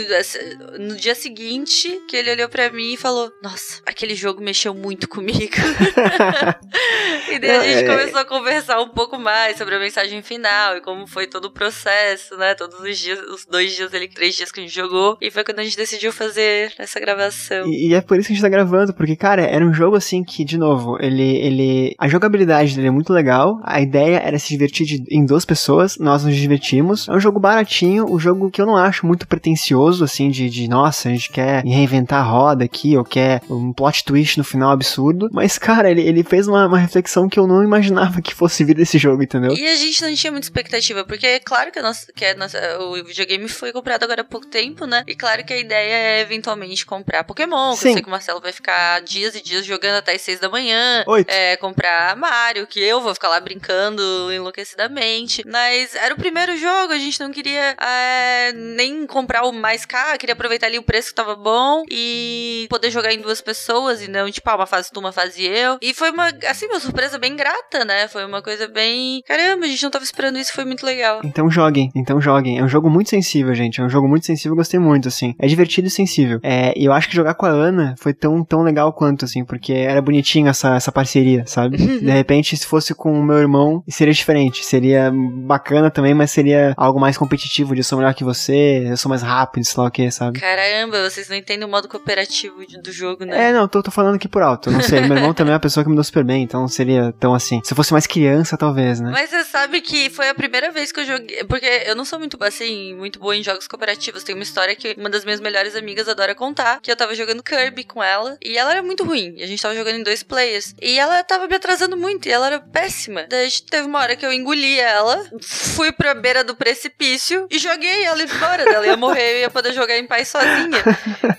no 0.80 0.96
dia 0.98 1.16
seguinte 1.16 2.02
que 2.10 2.18
ele 2.18 2.32
olhou 2.32 2.50
para 2.50 2.70
mim 2.70 2.94
e 2.94 2.98
falou: 2.98 3.32
Nossa, 3.42 3.82
aquele 3.86 4.16
jogo 4.16 4.42
mexeu 4.42 4.74
muito 4.74 5.08
comigo. 5.08 5.38
e 7.32 7.40
daí 7.40 7.52
a 7.52 7.64
gente 7.64 7.84
é. 7.84 7.88
começou 7.88 8.20
a 8.20 8.26
conversar 8.26 8.82
um 8.82 8.90
pouco 8.90 9.18
mais 9.18 9.58
sobre 9.58 9.76
a 9.76 9.80
mensagem 9.80 10.22
final 10.22 10.76
e 10.76 10.82
como 10.82 11.08
foi 11.08 11.26
todo 11.28 11.46
o 11.46 11.52
processo, 11.52 12.36
né? 12.36 12.54
Todos 12.54 12.80
os 12.80 12.98
dias, 12.98 13.20
os 13.30 13.46
dois 13.46 13.74
dias 13.74 13.94
ali, 13.94 14.10
três 14.10 14.36
dias 14.36 14.52
que 14.52 14.60
a 14.60 14.64
gente 14.64 14.76
jogou. 14.76 15.18
E 15.22 15.32
foi 15.32 15.46
quando 15.46 15.60
a 15.60 15.64
gente 15.64 15.78
decidiu 15.78 16.12
fazer 16.12 16.74
essa 16.78 17.00
gravação. 17.00 17.66
E, 17.68 17.90
e 17.90 17.94
é 17.94 18.02
por 18.02 18.20
isso 18.20 18.28
que 18.28 18.34
a 18.34 18.36
gente 18.36 18.44
tá 18.44 18.50
gravando, 18.50 18.94
porque, 18.94 19.16
cara, 19.16 19.44
era 19.44 19.66
um 19.66 19.74
jogo 19.74 19.96
assim 19.96 20.17
que, 20.24 20.44
de 20.44 20.58
novo, 20.58 20.98
ele. 21.00 21.38
ele 21.38 21.96
a 21.98 22.08
jogabilidade 22.08 22.76
dele 22.76 22.88
é 22.88 22.92
muito 22.92 23.14
legal. 23.14 23.60
A 23.64 23.82
ideia 23.82 24.18
era 24.18 24.38
se 24.40 24.50
divertir 24.50 24.86
de, 24.86 25.04
em 25.10 25.26
duas 25.26 25.46
pessoas. 25.46 25.98
Nós 25.98 26.24
nos 26.24 26.36
divertimos. 26.36 27.08
É 27.08 27.14
um 27.14 27.20
jogo 27.20 27.40
baratinho, 27.40 28.06
um 28.10 28.20
jogo 28.20 28.50
que 28.52 28.62
eu 28.62 28.66
não 28.66 28.76
acho 28.76 29.06
muito 29.06 29.28
pretencioso, 29.28 30.04
assim, 30.04 30.30
de, 30.30 30.50
de 30.50 30.68
nossa, 30.68 31.10
a 31.10 31.12
gente 31.12 31.32
quer 31.32 31.64
reinventar 31.64 32.20
a 32.20 32.24
roda 32.24 32.66
aqui, 32.66 32.98
ou 32.98 33.04
quer 33.04 33.42
um 33.50 33.74
plot 33.74 34.04
twist 34.04 34.38
no 34.38 34.44
final 34.44 34.72
absurdo. 34.72 35.30
Mas, 35.32 35.58
cara, 35.58 35.90
ele, 35.90 36.02
ele 36.02 36.24
fez 36.24 36.48
uma, 36.48 36.68
uma 36.68 36.78
reflexão 36.78 37.30
que 37.30 37.40
eu 37.40 37.48
não 37.48 37.64
imaginava 37.64 38.22
que 38.22 38.34
fosse 38.34 38.64
vir 38.64 38.76
desse 38.76 38.98
jogo, 38.98 39.24
entendeu? 39.24 39.54
E 39.54 39.68
a 39.68 39.76
gente 39.76 40.02
não 40.02 40.14
tinha 40.14 40.32
muita 40.32 40.46
expectativa, 40.46 41.04
porque 41.06 41.26
é 41.26 41.40
claro 41.40 41.72
que, 41.72 41.80
a 41.80 41.82
nossa, 41.82 42.12
que 42.14 42.26
a 42.26 42.36
nossa, 42.36 42.58
o 42.80 43.04
videogame 43.04 43.48
foi 43.48 43.72
comprado 43.72 44.04
agora 44.04 44.22
há 44.22 44.26
pouco 44.26 44.48
tempo, 44.48 44.86
né? 44.86 45.04
E 45.08 45.16
claro 45.16 45.44
que 45.46 45.54
a 45.54 45.58
ideia 45.58 45.94
é 45.94 46.22
eventualmente 46.22 46.86
comprar 46.86 47.24
Pokémon, 47.24 47.72
que 47.72 47.80
Sim. 47.80 47.90
eu 47.90 47.94
sei 47.94 48.02
que 48.02 48.08
o 48.08 48.12
Marcelo 48.12 48.42
vai 48.42 48.52
ficar 48.52 49.02
dias 49.02 49.36
e 49.36 49.42
dias 49.42 49.66
jogando 49.66 49.96
as 50.14 50.22
seis 50.22 50.40
da 50.40 50.50
manhã. 50.50 51.04
É, 51.28 51.56
comprar 51.58 52.16
Mario, 52.16 52.68
que 52.68 52.82
eu 52.82 53.02
vou 53.02 53.14
ficar 53.14 53.30
lá 53.30 53.40
brincando 53.40 54.02
enlouquecidamente. 54.32 55.44
Mas 55.46 55.96
era 55.96 56.14
o 56.14 56.18
primeiro 56.18 56.58
jogo, 56.58 56.94
a 56.94 56.98
gente 56.98 57.20
não 57.20 57.32
queria 57.32 57.76
é, 57.82 58.54
nem 58.54 59.06
comprar 59.06 59.44
o 59.44 59.52
mais 59.52 59.86
caro, 59.86 60.18
queria 60.18 60.34
aproveitar 60.34 60.68
ali 60.68 60.78
o 60.78 60.84
preço 60.84 61.10
que 61.10 61.16
tava 61.16 61.36
bom 61.36 61.84
e 61.90 62.68
poder 62.70 62.92
jogar 62.92 63.14
em 63.14 63.22
duas 63.22 63.42
pessoas 63.42 64.02
e 64.02 64.08
não, 64.08 64.30
tipo, 64.30 64.50
ah, 64.50 64.56
uma 64.56 64.66
fase 64.66 64.92
tu, 64.92 65.00
uma 65.00 65.12
fase 65.12 65.46
eu. 65.46 65.78
E 65.82 65.94
foi 65.94 66.12
uma, 66.12 66.32
assim, 66.50 66.66
uma 66.68 66.80
surpresa 66.80 67.18
bem 67.18 67.36
grata, 67.36 67.86
né? 67.86 68.08
Foi 68.08 68.26
uma 68.26 68.42
coisa 68.42 68.68
bem. 68.68 69.22
Caramba, 69.26 69.66
a 69.66 69.68
gente 69.68 69.84
não 69.84 69.92
tava 69.92 70.04
esperando 70.04 70.38
isso, 70.38 70.54
foi 70.54 70.66
muito 70.66 70.86
legal. 70.86 71.22
Então 71.24 71.50
joguem, 71.50 71.92
então 71.96 72.22
joguem. 72.22 72.60
É 72.60 72.64
um 72.64 72.68
jogo 72.68 72.90
muito 72.90 73.10
sensível, 73.10 73.54
gente. 73.56 73.82
É 73.82 73.84
um 73.84 73.90
jogo 73.90 74.08
muito 74.08 74.26
sensível, 74.26 74.52
eu 74.52 74.58
gostei 74.58 74.80
muito, 74.80 75.08
assim. 75.08 75.36
É 75.40 75.48
divertido 75.48 75.88
e 75.88 75.92
sensível. 75.92 76.40
É, 76.44 76.74
e 76.78 76.86
eu 76.86 76.94
acho 76.94 77.10
que 77.10 77.16
jogar 77.16 77.34
com 77.34 77.46
a 77.46 77.50
Ana 77.50 77.96
foi 77.98 78.14
tão, 78.14 78.44
tão 78.44 78.62
legal 78.62 78.94
quanto, 78.94 79.26
assim, 79.26 79.44
porque 79.46 79.74
era 79.74 79.97
bonitinho 80.02 80.48
essa, 80.48 80.76
essa 80.76 80.92
parceria, 80.92 81.46
sabe? 81.46 81.78
De 81.78 82.12
repente, 82.12 82.56
se 82.56 82.66
fosse 82.66 82.94
com 82.94 83.12
o 83.12 83.24
meu 83.24 83.38
irmão, 83.38 83.84
seria 83.88 84.14
diferente. 84.14 84.66
Seria 84.66 85.12
bacana 85.14 85.90
também, 85.90 86.14
mas 86.14 86.32
seria 86.32 86.74
algo 86.78 87.00
mais 87.00 87.18
competitivo, 87.18 87.74
de 87.74 87.82
eu 87.82 87.84
sou 87.84 87.98
melhor 87.98 88.14
que 88.14 88.24
você, 88.24 88.88
eu 88.90 88.98
sou 88.98 89.10
mais 89.10 89.22
rápido, 89.22 89.66
sei 89.66 89.82
lá 89.82 89.88
o 89.88 89.92
que, 89.92 90.12
sabe? 90.12 90.40
Caramba, 90.40 91.10
vocês 91.10 91.30
não 91.30 91.36
entendem 91.36 91.66
o 91.68 91.70
modo 91.70 91.88
cooperativo 91.88 92.56
do 92.84 92.92
jogo, 92.92 93.26
né? 93.26 93.50
É, 93.50 93.54
não, 93.54 93.68
tô, 93.68 93.82
tô 93.82 93.92
falando 93.92 94.16
aqui 94.16 94.28
por 94.28 94.42
alto. 94.42 94.72
Não 94.72 94.82
sei, 94.82 95.02
meu 95.02 95.18
irmão 95.18 95.34
também 95.34 95.52
é 95.52 95.56
uma 95.56 95.60
pessoa 95.60 95.84
que 95.84 95.90
me 95.90 95.96
deu 95.96 96.04
super 96.04 96.24
bem, 96.24 96.44
então 96.44 96.62
não 96.62 96.68
seria 96.68 97.14
tão 97.20 97.34
assim. 97.34 97.62
Se 97.64 97.74
eu 97.74 97.76
fosse 97.76 97.92
mais 97.92 98.08
criança, 98.08 98.58
talvez, 98.58 99.00
né? 99.00 99.12
Mas 99.12 99.30
você 99.30 99.44
sabe 99.44 99.82
que 99.82 100.10
foi 100.10 100.30
a 100.30 100.36
primeira 100.36 100.72
vez 100.72 100.92
que 100.92 101.00
eu 101.00 101.06
joguei. 101.06 101.44
Porque 101.46 101.66
eu 101.86 101.96
não 101.96 102.06
sou 102.06 102.20
muito, 102.20 102.38
assim, 102.44 102.96
muito 102.96 103.20
boa 103.20 103.36
em 103.36 103.44
jogos 103.44 103.68
cooperativos. 103.68 104.24
Tem 104.24 104.36
uma 104.36 104.44
história 104.44 104.76
que 104.76 104.96
uma 104.98 105.10
das 105.10 105.24
minhas 105.24 105.40
melhores 105.40 105.76
amigas 105.76 106.08
adora 106.08 106.36
contar, 106.36 106.80
que 106.82 106.92
eu 106.92 106.96
tava 106.96 107.16
jogando 107.16 107.44
Kirby 107.44 107.84
com 107.84 108.04
ela, 108.04 108.38
e 108.44 108.58
ela 108.58 108.72
era 108.72 108.84
muito 108.84 109.04
ruim. 109.04 109.34
E 109.38 109.44
a 109.44 109.48
gente 109.48 109.62
tava 109.62 109.76
jogando 109.76 109.87
em 109.96 110.04
dois 110.04 110.24
players. 110.24 110.76
E 110.82 111.00
ela 111.00 111.24
tava 111.24 111.48
me 111.48 111.56
atrasando 111.56 111.98
muito, 111.98 112.28
e 112.28 112.32
ela 112.32 112.48
era 112.48 112.60
péssima. 112.60 113.26
Daí 113.30 113.50
teve 113.70 113.88
uma 113.88 114.00
hora 114.00 114.16
que 114.16 114.26
eu 114.26 114.34
engoli 114.34 114.80
ela, 114.80 115.26
fui 115.42 115.92
pra 115.92 116.14
beira 116.14 116.44
do 116.44 116.56
precipício 116.56 117.48
e 117.50 117.58
joguei 117.60 118.04
ela 118.04 118.22
embora 118.22 118.66
dela. 118.66 118.86
ia 118.86 118.98
morrer, 118.98 119.34
eu 119.34 119.40
ia 119.40 119.50
poder 119.50 119.74
jogar 119.74 119.98
em 119.98 120.06
paz 120.06 120.28
sozinha. 120.28 120.84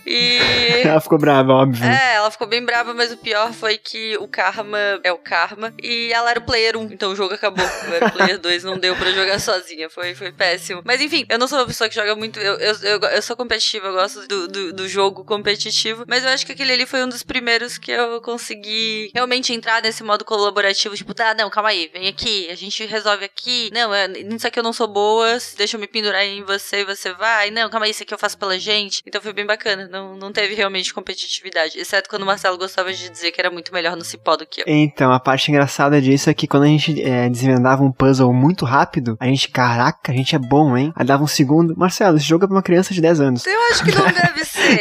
E. 0.06 0.38
Ela 0.88 1.00
ficou 1.00 1.18
brava, 1.18 1.52
óbvio. 1.52 1.84
É, 1.84 2.14
ela 2.14 2.30
ficou 2.30 2.46
bem 2.46 2.64
brava, 2.64 2.94
mas 2.94 3.12
o 3.12 3.16
pior 3.16 3.52
foi 3.52 3.76
que 3.76 4.16
o 4.18 4.28
Karma 4.28 4.78
é 5.02 5.12
o 5.12 5.18
Karma. 5.18 5.74
E 5.82 6.10
ela 6.12 6.30
era 6.30 6.40
o 6.40 6.42
player 6.42 6.76
1, 6.76 6.84
então 6.92 7.12
o 7.12 7.16
jogo 7.16 7.34
acabou. 7.34 7.64
Eu 7.86 7.94
era 7.94 8.06
o 8.06 8.12
player 8.12 8.38
2, 8.38 8.64
não 8.64 8.78
deu 8.78 8.96
pra 8.96 9.10
jogar 9.10 9.38
sozinha. 9.38 9.90
Foi, 9.90 10.14
foi 10.14 10.32
péssimo. 10.32 10.82
Mas 10.84 11.00
enfim, 11.00 11.26
eu 11.28 11.38
não 11.38 11.46
sou 11.46 11.58
uma 11.58 11.66
pessoa 11.66 11.88
que 11.88 11.94
joga 11.94 12.14
muito. 12.16 12.38
Eu, 12.40 12.54
eu, 12.58 12.74
eu, 12.82 13.00
eu 13.00 13.22
sou 13.22 13.36
competitiva, 13.36 13.88
eu 13.88 13.92
gosto 13.92 14.26
do, 14.26 14.48
do, 14.48 14.72
do, 14.72 14.88
jogo 14.88 15.24
competitivo. 15.24 16.04
Mas 16.06 16.24
eu 16.24 16.30
acho 16.30 16.46
que 16.46 16.52
aquele 16.52 16.72
ali 16.72 16.86
foi 16.86 17.04
um 17.04 17.08
dos 17.08 17.22
primeiros 17.22 17.76
que 17.76 17.90
eu 17.90 18.20
consegui 18.20 18.37
realmente 19.14 19.52
entrar 19.52 19.82
nesse 19.82 20.02
modo 20.02 20.24
colaborativo. 20.24 20.94
Tipo, 20.94 21.14
tá, 21.14 21.34
não, 21.34 21.50
calma 21.50 21.70
aí, 21.70 21.90
vem 21.92 22.08
aqui, 22.08 22.48
a 22.50 22.54
gente 22.54 22.84
resolve 22.86 23.24
aqui. 23.24 23.70
Não, 23.72 23.92
é, 23.94 24.08
nisso 24.08 24.46
aqui 24.46 24.58
eu 24.58 24.62
não 24.62 24.72
sou 24.72 24.88
boa, 24.88 25.38
deixa 25.56 25.76
eu 25.76 25.80
me 25.80 25.86
pendurar 25.86 26.24
em 26.24 26.42
você 26.42 26.80
e 26.80 26.84
você 26.84 27.12
vai. 27.12 27.50
Não, 27.50 27.68
calma 27.68 27.86
aí, 27.86 27.90
isso 27.90 28.02
aqui 28.02 28.14
eu 28.14 28.18
faço 28.18 28.38
pela 28.38 28.58
gente. 28.58 29.02
Então 29.06 29.20
foi 29.20 29.32
bem 29.32 29.46
bacana. 29.46 29.88
Não, 29.88 30.16
não 30.16 30.32
teve 30.32 30.54
realmente 30.54 30.92
competitividade. 30.92 31.78
Exceto 31.78 32.08
quando 32.08 32.22
o 32.22 32.26
Marcelo 32.26 32.58
gostava 32.58 32.92
de 32.92 33.08
dizer 33.08 33.32
que 33.32 33.40
era 33.40 33.50
muito 33.50 33.72
melhor 33.72 33.96
no 33.96 34.04
cipó 34.04 34.36
do 34.36 34.46
que 34.46 34.60
eu. 34.60 34.64
Então, 34.66 35.12
a 35.12 35.20
parte 35.20 35.50
engraçada 35.50 36.00
disso 36.00 36.30
é 36.30 36.34
que 36.34 36.46
quando 36.46 36.64
a 36.64 36.68
gente 36.68 37.02
é, 37.02 37.28
desvendava 37.28 37.82
um 37.82 37.92
puzzle 37.92 38.32
muito 38.32 38.64
rápido, 38.64 39.16
a 39.20 39.26
gente, 39.26 39.48
caraca, 39.48 40.12
a 40.12 40.14
gente 40.14 40.34
é 40.34 40.38
bom, 40.38 40.76
hein? 40.76 40.92
Aí 40.94 41.04
dava 41.04 41.22
um 41.22 41.26
segundo. 41.26 41.76
Marcelo, 41.76 42.16
esse 42.16 42.26
jogo 42.26 42.44
é 42.44 42.48
pra 42.48 42.56
uma 42.56 42.62
criança 42.62 42.94
de 42.94 43.00
10 43.00 43.20
anos. 43.20 43.46
Eu 43.46 43.60
acho 43.70 43.84
que 43.84 43.94
não 43.94 44.06
deve 44.12 44.44
ser. 44.44 44.80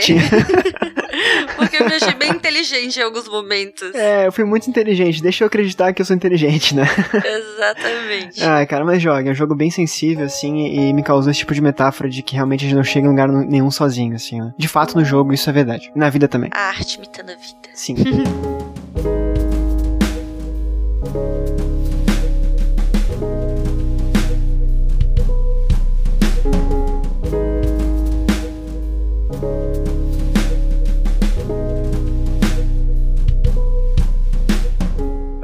Porque 1.56 1.78
eu 1.78 1.86
me 1.86 1.96
achei 1.96 2.14
bem 2.14 2.32
inteligente 2.32 3.00
em 3.00 3.04
alguns 3.04 3.28
momentos. 3.28 3.47
É, 3.94 4.28
eu 4.28 4.32
fui 4.32 4.44
muito 4.44 4.70
inteligente. 4.70 5.22
Deixa 5.22 5.44
eu 5.44 5.48
acreditar 5.48 5.94
que 5.94 6.02
eu 6.02 6.06
sou 6.06 6.16
inteligente, 6.16 6.76
né? 6.76 6.84
Exatamente. 7.14 8.44
Ah, 8.44 8.66
cara, 8.66 8.86
mas 8.86 9.02
joga. 9.02 9.30
É 9.30 9.32
um 9.32 9.36
jogo 9.36 9.56
bem 9.56 9.72
sensível, 9.72 10.26
assim, 10.26 10.68
e 10.68 10.94
me 10.94 11.04
causou 11.04 11.32
esse 11.32 11.40
tipo 11.40 11.54
de 11.54 11.62
metáfora 11.62 12.10
de 12.10 12.22
que 12.22 12.36
realmente 12.36 12.66
a 12.66 12.68
gente 12.68 12.76
não 12.76 12.84
chega 12.84 13.06
em 13.06 13.10
lugar 13.10 13.28
nenhum 13.30 13.72
sozinho, 13.72 14.16
assim, 14.16 14.42
ó. 14.42 14.50
De 14.58 14.68
fato, 14.68 14.98
no 14.98 15.06
jogo, 15.06 15.34
isso 15.34 15.50
é 15.50 15.54
verdade. 15.54 15.92
E 15.96 16.00
na 16.00 16.10
vida 16.10 16.28
também. 16.28 16.50
A 16.54 16.70
arte 16.70 16.98
imitando 16.98 17.32
a 17.32 17.36
vida. 17.36 17.70
Sim. 17.74 17.96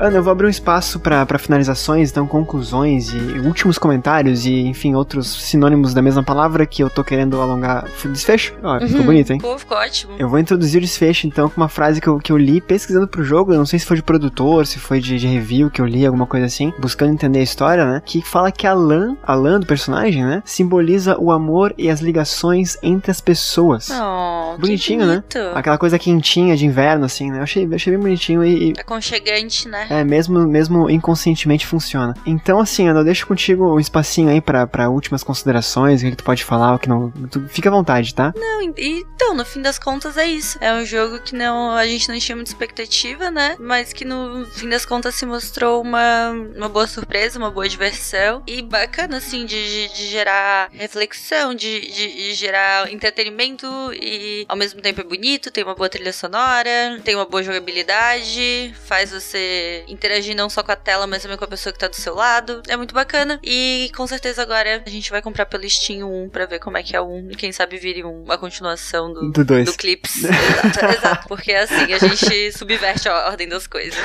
Ana, 0.03 0.17
eu 0.17 0.23
vou 0.23 0.31
abrir 0.31 0.47
um 0.47 0.49
espaço 0.49 0.99
para 0.99 1.39
finalizações, 1.39 2.11
então 2.11 2.27
conclusões 2.27 3.13
e 3.13 3.39
últimos 3.39 3.77
comentários 3.77 4.45
e, 4.45 4.51
enfim, 4.51 4.95
outros 4.95 5.45
sinônimos 5.45 5.93
da 5.93 6.01
mesma 6.01 6.21
palavra 6.21 6.65
que 6.65 6.83
eu 6.83 6.89
tô 6.89 7.05
querendo 7.05 7.39
alongar. 7.39 7.87
Desfecho? 8.11 8.53
Ó, 8.61 8.73
uhum. 8.73 8.85
ficou 8.85 9.03
bonito, 9.05 9.31
hein? 9.31 9.39
Pô, 9.39 9.57
ficou 9.57 9.77
ótimo. 9.77 10.15
Eu 10.19 10.27
vou 10.27 10.39
introduzir 10.39 10.79
o 10.79 10.81
desfecho, 10.81 11.25
então, 11.25 11.49
com 11.49 11.55
uma 11.55 11.69
frase 11.69 12.01
que 12.01 12.07
eu, 12.09 12.17
que 12.17 12.33
eu 12.33 12.37
li 12.37 12.59
pesquisando 12.59 13.07
pro 13.07 13.23
jogo. 13.23 13.53
Eu 13.53 13.57
não 13.57 13.65
sei 13.65 13.79
se 13.79 13.85
foi 13.85 13.95
de 13.95 14.03
produtor, 14.03 14.67
se 14.67 14.77
foi 14.77 14.99
de, 14.99 15.17
de 15.17 15.25
review 15.25 15.71
que 15.71 15.79
eu 15.79 15.85
li, 15.85 16.05
alguma 16.05 16.27
coisa 16.27 16.47
assim, 16.47 16.73
buscando 16.77 17.13
entender 17.13 17.39
a 17.39 17.43
história, 17.43 17.85
né? 17.85 18.01
Que 18.05 18.21
fala 18.21 18.51
que 18.51 18.67
a 18.67 18.73
lã, 18.73 19.15
a 19.23 19.33
lã 19.33 19.57
do 19.57 19.65
personagem, 19.65 20.25
né? 20.25 20.43
Simboliza 20.43 21.17
o 21.17 21.31
amor 21.31 21.73
e 21.77 21.89
as 21.89 22.01
ligações 22.01 22.77
entre 22.83 23.09
as 23.09 23.21
pessoas. 23.21 23.89
Oh, 23.89 24.57
Bonitinho, 24.57 25.05
né? 25.05 25.23
Aquela 25.55 25.77
coisa 25.77 25.97
quentinha 25.97 26.57
de 26.57 26.65
inverno, 26.65 27.05
assim, 27.05 27.31
né? 27.31 27.39
Eu 27.39 27.43
achei, 27.43 27.69
achei 27.73 27.93
bem 27.93 28.01
bonitinho 28.01 28.43
e. 28.43 28.73
Aconchegante, 28.77 29.69
né? 29.69 29.92
É, 29.93 30.03
mesmo, 30.03 30.47
mesmo 30.47 30.89
inconscientemente 30.89 31.67
funciona. 31.67 32.15
Então, 32.25 32.59
assim, 32.59 32.87
Ana, 32.87 33.01
eu 33.01 33.03
deixo 33.03 33.27
contigo 33.27 33.75
um 33.75 33.79
espacinho 33.79 34.29
aí 34.29 34.41
para 34.41 34.89
últimas 34.89 35.23
considerações, 35.23 36.01
o 36.01 36.05
que, 36.05 36.15
tu 36.15 36.23
pode 36.23 36.43
falar, 36.43 36.73
o 36.73 36.79
que 36.79 36.89
não. 36.89 37.11
Tu, 37.11 37.47
fica 37.47 37.69
à 37.69 37.71
vontade, 37.71 38.15
tá? 38.15 38.33
Não, 38.35 38.61
então, 38.75 39.35
no 39.35 39.45
fim 39.45 39.61
das 39.61 39.77
contas 39.77 40.17
é 40.17 40.25
isso. 40.25 40.57
É 40.59 40.73
um 40.73 40.83
jogo 40.83 41.19
que 41.19 41.35
não 41.35 41.71
a 41.71 41.85
gente 41.85 42.09
não 42.09 42.17
tinha 42.17 42.35
muita 42.35 42.49
expectativa, 42.49 43.29
né? 43.29 43.55
Mas 43.59 43.93
que 43.93 44.03
no 44.03 44.47
fim 44.47 44.67
das 44.67 44.83
contas 44.83 45.13
se 45.13 45.25
mostrou 45.27 45.81
uma, 45.81 46.31
uma 46.55 46.69
boa 46.69 46.87
surpresa, 46.87 47.37
uma 47.37 47.51
boa 47.51 47.69
diversão. 47.69 48.41
E 48.47 48.63
bacana, 48.63 49.17
assim, 49.17 49.45
de, 49.45 49.89
de 49.89 50.07
gerar 50.07 50.69
reflexão, 50.71 51.53
de, 51.53 51.81
de, 51.81 52.13
de 52.13 52.33
gerar 52.33 52.91
entretenimento 52.91 53.67
e 53.93 54.45
ao 54.47 54.57
mesmo 54.57 54.81
tempo 54.81 55.01
é 55.01 55.03
bonito, 55.03 55.51
tem 55.51 55.63
uma 55.63 55.75
boa 55.75 55.89
trilha 55.89 56.13
sonora, 56.13 56.99
tem 57.03 57.15
uma 57.15 57.25
boa 57.25 57.43
jogabilidade, 57.43 58.73
faz 58.85 59.11
você 59.11 59.82
interagir 59.87 60.35
não 60.35 60.49
só 60.49 60.63
com 60.63 60.71
a 60.71 60.75
tela, 60.75 61.07
mas 61.07 61.21
também 61.21 61.37
com 61.37 61.45
a 61.45 61.47
pessoa 61.47 61.73
que 61.73 61.79
tá 61.79 61.87
do 61.87 61.95
seu 61.95 62.15
lado. 62.15 62.61
É 62.67 62.77
muito 62.77 62.93
bacana. 62.93 63.39
E 63.43 63.91
com 63.95 64.05
certeza 64.07 64.41
agora 64.41 64.83
a 64.85 64.89
gente 64.89 65.09
vai 65.11 65.21
comprar 65.21 65.45
pelo 65.45 65.69
Steam 65.69 66.07
1 66.25 66.29
pra 66.29 66.45
ver 66.45 66.59
como 66.59 66.77
é 66.77 66.83
que 66.83 66.95
é 66.95 67.01
o 67.01 67.07
1. 67.07 67.31
E 67.31 67.35
quem 67.35 67.51
sabe 67.51 67.77
vire 67.77 68.03
uma 68.03 68.37
continuação 68.37 69.13
do, 69.13 69.31
do, 69.31 69.45
dois. 69.45 69.65
do 69.65 69.73
Clips. 69.73 70.23
exato, 70.23 70.85
exato. 70.85 71.27
Porque 71.27 71.51
assim, 71.51 71.93
a 71.93 71.97
gente 71.97 72.51
subverte 72.53 73.07
a 73.07 73.27
ordem 73.27 73.47
das 73.47 73.67
coisas. 73.67 73.99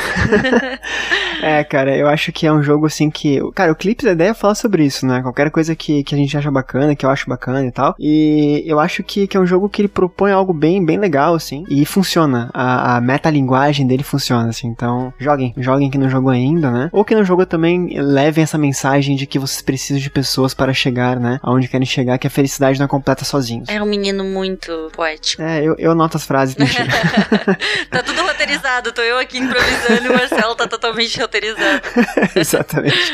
é, 1.42 1.62
cara, 1.64 1.96
eu 1.96 2.08
acho 2.08 2.32
que 2.32 2.46
é 2.46 2.52
um 2.52 2.62
jogo 2.62 2.86
assim 2.86 3.10
que. 3.10 3.40
Cara, 3.54 3.72
o 3.72 3.76
Clips, 3.76 4.06
a 4.06 4.12
ideia 4.12 4.30
é 4.30 4.34
falar 4.34 4.54
sobre 4.54 4.84
isso, 4.84 5.06
né? 5.06 5.22
Qualquer 5.22 5.50
coisa 5.50 5.74
que, 5.74 6.02
que 6.04 6.14
a 6.14 6.18
gente 6.18 6.36
acha 6.36 6.50
bacana, 6.50 6.96
que 6.96 7.04
eu 7.04 7.10
acho 7.10 7.28
bacana 7.28 7.64
e 7.64 7.72
tal. 7.72 7.94
E 7.98 8.62
eu 8.66 8.78
acho 8.78 9.02
que, 9.02 9.26
que 9.26 9.36
é 9.36 9.40
um 9.40 9.46
jogo 9.46 9.68
que 9.68 9.82
ele 9.82 9.88
propõe 9.88 10.32
algo 10.32 10.52
bem, 10.52 10.84
bem 10.84 10.98
legal, 10.98 11.34
assim. 11.34 11.64
E 11.68 11.84
funciona. 11.84 12.50
A, 12.52 12.96
a 12.96 13.00
metalinguagem 13.00 13.86
dele 13.86 14.02
funciona, 14.02 14.48
assim. 14.48 14.68
Então, 14.68 15.12
joguem, 15.18 15.54
joguem 15.56 15.67
alguém 15.74 15.90
que 15.90 15.98
não 15.98 16.08
jogou 16.08 16.30
ainda, 16.30 16.70
né? 16.70 16.88
Ou 16.92 17.04
que 17.04 17.14
não 17.14 17.24
jogou 17.24 17.46
também, 17.46 17.98
levem 18.00 18.44
essa 18.44 18.58
mensagem 18.58 19.16
de 19.16 19.26
que 19.26 19.38
vocês 19.38 19.62
precisam 19.62 20.00
de 20.00 20.10
pessoas 20.10 20.54
para 20.54 20.72
chegar, 20.72 21.18
né? 21.18 21.38
Aonde 21.42 21.68
querem 21.68 21.86
chegar, 21.86 22.18
que 22.18 22.26
a 22.26 22.30
felicidade 22.30 22.78
não 22.78 22.86
é 22.86 22.88
completa 22.88 23.24
sozinhos. 23.24 23.68
É 23.68 23.82
um 23.82 23.86
menino 23.86 24.24
muito 24.24 24.90
poético. 24.94 25.42
É, 25.42 25.62
eu, 25.62 25.74
eu 25.78 25.92
anoto 25.92 26.16
as 26.16 26.24
frases, 26.24 26.54
tá 27.90 28.02
tudo 28.02 28.22
roteirizado, 28.22 28.92
tô 28.92 29.02
eu 29.02 29.18
aqui 29.18 29.38
improvisando 29.38 30.06
e 30.06 30.08
o 30.08 30.12
Marcelo 30.14 30.54
tá 30.54 30.66
totalmente 30.66 31.20
roteirizado. 31.20 31.82
Exatamente. 32.34 33.12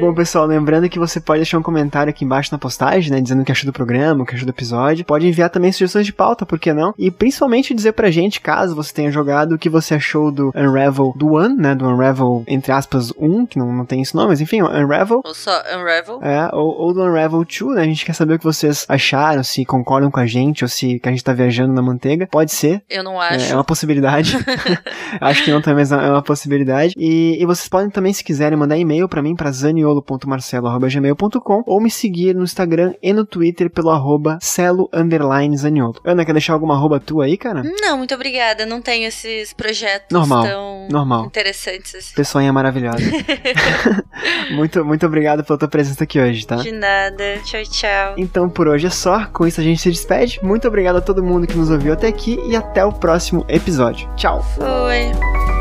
Bom, 0.00 0.14
pessoal, 0.14 0.46
lembrando 0.46 0.88
que 0.88 0.98
você 0.98 1.20
pode 1.20 1.40
deixar 1.40 1.58
um 1.58 1.62
comentário 1.62 2.10
aqui 2.10 2.24
embaixo 2.24 2.50
na 2.52 2.58
postagem, 2.58 3.10
né? 3.10 3.20
Dizendo 3.20 3.42
o 3.42 3.44
que 3.44 3.52
achou 3.52 3.66
do 3.66 3.72
programa, 3.72 4.22
o 4.22 4.26
que 4.26 4.34
achou 4.34 4.46
do 4.46 4.50
episódio. 4.50 5.04
Pode 5.04 5.26
enviar 5.26 5.50
também 5.50 5.72
sugestões 5.72 6.06
de 6.06 6.12
pauta, 6.12 6.46
por 6.46 6.58
que 6.58 6.72
não? 6.72 6.94
E 6.98 7.10
principalmente 7.10 7.74
dizer 7.74 7.92
pra 7.92 8.10
gente, 8.10 8.40
caso 8.40 8.74
você 8.74 8.92
tenha 8.92 9.10
jogado, 9.10 9.52
o 9.52 9.58
que 9.58 9.68
você 9.68 9.94
achou 9.94 10.30
do 10.30 10.52
Unravel 10.54 11.12
do 11.16 11.34
One, 11.34 11.56
né? 11.56 11.67
Do 11.74 11.86
Unravel, 11.86 12.44
entre 12.46 12.72
aspas, 12.72 13.12
1, 13.18 13.46
que 13.46 13.58
não, 13.58 13.72
não 13.72 13.84
tem 13.84 14.02
esse 14.02 14.14
nome, 14.14 14.28
mas 14.28 14.40
enfim, 14.40 14.62
Unravel. 14.62 15.22
Ou 15.24 15.34
só 15.34 15.62
Unravel. 15.74 16.20
É, 16.22 16.54
ou, 16.54 16.80
ou 16.80 16.94
do 16.94 17.02
Unravel 17.02 17.44
2, 17.44 17.76
né? 17.76 17.82
A 17.82 17.84
gente 17.84 18.04
quer 18.04 18.14
saber 18.14 18.34
o 18.34 18.38
que 18.38 18.44
vocês 18.44 18.84
acharam, 18.88 19.42
se 19.42 19.64
concordam 19.64 20.10
com 20.10 20.20
a 20.20 20.26
gente, 20.26 20.64
ou 20.64 20.68
se 20.68 20.98
que 20.98 21.08
a 21.08 21.12
gente 21.12 21.24
tá 21.24 21.32
viajando 21.32 21.72
na 21.72 21.82
manteiga. 21.82 22.26
Pode 22.30 22.52
ser. 22.52 22.82
Eu 22.88 23.02
não 23.02 23.20
acho. 23.20 23.46
É, 23.46 23.50
é 23.50 23.54
uma 23.54 23.64
possibilidade. 23.64 24.36
acho 25.20 25.44
que 25.44 25.50
não 25.50 25.60
também, 25.60 25.78
mas 25.78 25.92
é 25.92 26.10
uma 26.10 26.22
possibilidade. 26.22 26.94
E, 26.96 27.40
e 27.40 27.46
vocês 27.46 27.68
podem 27.68 27.90
também, 27.90 28.12
se 28.12 28.24
quiserem, 28.24 28.58
mandar 28.58 28.76
e-mail 28.76 29.08
para 29.08 29.22
mim, 29.22 29.34
pra 29.34 29.50
zaniolo.marcelo.gmail.com 29.50 31.62
ou 31.66 31.80
me 31.80 31.90
seguir 31.90 32.34
no 32.34 32.44
Instagram 32.44 32.94
e 33.02 33.12
no 33.12 33.24
Twitter 33.24 33.70
pelo 33.70 33.90
arroba 33.90 34.38
celo 34.40 34.88
underline 34.92 35.56
zaniolo. 35.56 35.96
Ana, 36.04 36.24
quer 36.24 36.32
deixar 36.32 36.52
alguma 36.52 36.74
arroba 36.74 37.00
tua 37.00 37.24
aí, 37.24 37.36
cara? 37.36 37.62
Não, 37.80 37.98
muito 37.98 38.14
obrigada. 38.14 38.66
Não 38.66 38.80
tenho 38.80 39.06
esses 39.06 39.52
projetos 39.52 40.08
normal, 40.10 40.44
tão 40.44 40.88
normal. 40.90 41.26
interessantes 41.26 41.57
Assim. 41.98 42.14
Pessoinha 42.14 42.52
maravilhosa. 42.52 42.98
muito, 44.52 44.84
muito 44.84 45.06
obrigado 45.06 45.44
pela 45.44 45.58
tua 45.58 45.68
presença 45.68 46.04
aqui 46.04 46.20
hoje, 46.20 46.46
tá? 46.46 46.56
De 46.56 46.72
nada. 46.72 47.38
Tchau, 47.44 47.62
tchau. 47.64 48.14
Então 48.16 48.48
por 48.48 48.68
hoje 48.68 48.86
é 48.86 48.90
só. 48.90 49.26
Com 49.26 49.46
isso 49.46 49.60
a 49.60 49.64
gente 49.64 49.80
se 49.80 49.90
despede. 49.90 50.40
Muito 50.42 50.68
obrigado 50.68 50.96
a 50.96 51.00
todo 51.00 51.22
mundo 51.22 51.46
que 51.46 51.56
nos 51.56 51.70
ouviu 51.70 51.92
até 51.92 52.08
aqui 52.08 52.38
e 52.46 52.56
até 52.56 52.84
o 52.84 52.92
próximo 52.92 53.44
episódio. 53.48 54.08
Tchau. 54.16 54.42
Foi. 54.56 55.57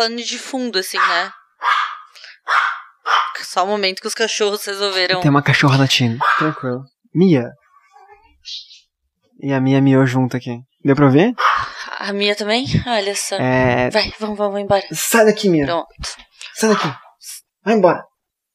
Plano 0.00 0.16
de 0.16 0.38
fundo, 0.38 0.78
assim, 0.78 0.96
né? 0.96 1.30
Só 3.42 3.64
o 3.64 3.66
momento 3.66 4.00
que 4.00 4.06
os 4.06 4.14
cachorros 4.14 4.64
resolveram. 4.64 5.20
Tem 5.20 5.30
uma 5.30 5.42
cachorra 5.42 5.76
latindo. 5.76 6.18
Tranquilo. 6.38 6.84
Mia. 7.14 7.50
E 9.42 9.52
a 9.52 9.60
Mia 9.60 9.78
miou 9.82 10.06
junto 10.06 10.38
aqui. 10.38 10.56
Deu 10.82 10.96
pra 10.96 11.08
ver? 11.08 11.34
A 11.98 12.14
Mia 12.14 12.34
também? 12.34 12.64
Olha 12.86 13.14
só. 13.14 13.36
É... 13.36 13.90
Vai, 13.90 14.10
vamos, 14.18 14.38
vamos 14.38 14.58
embora. 14.58 14.86
Sai 14.90 15.26
daqui, 15.26 15.50
Mia. 15.50 15.66
Pronto. 15.66 15.86
Sai 16.54 16.70
daqui. 16.70 16.90
Vai 17.62 17.74
embora. 17.74 18.02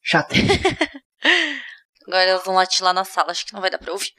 Chata. 0.02 0.34
Agora 2.08 2.24
elas 2.24 2.44
vão 2.44 2.56
latir 2.56 2.84
lá 2.84 2.92
na 2.92 3.04
sala, 3.04 3.30
acho 3.32 3.46
que 3.46 3.54
não 3.54 3.62
vai 3.62 3.70
dar 3.70 3.78
pra 3.78 3.92
ouvir. 3.92 4.10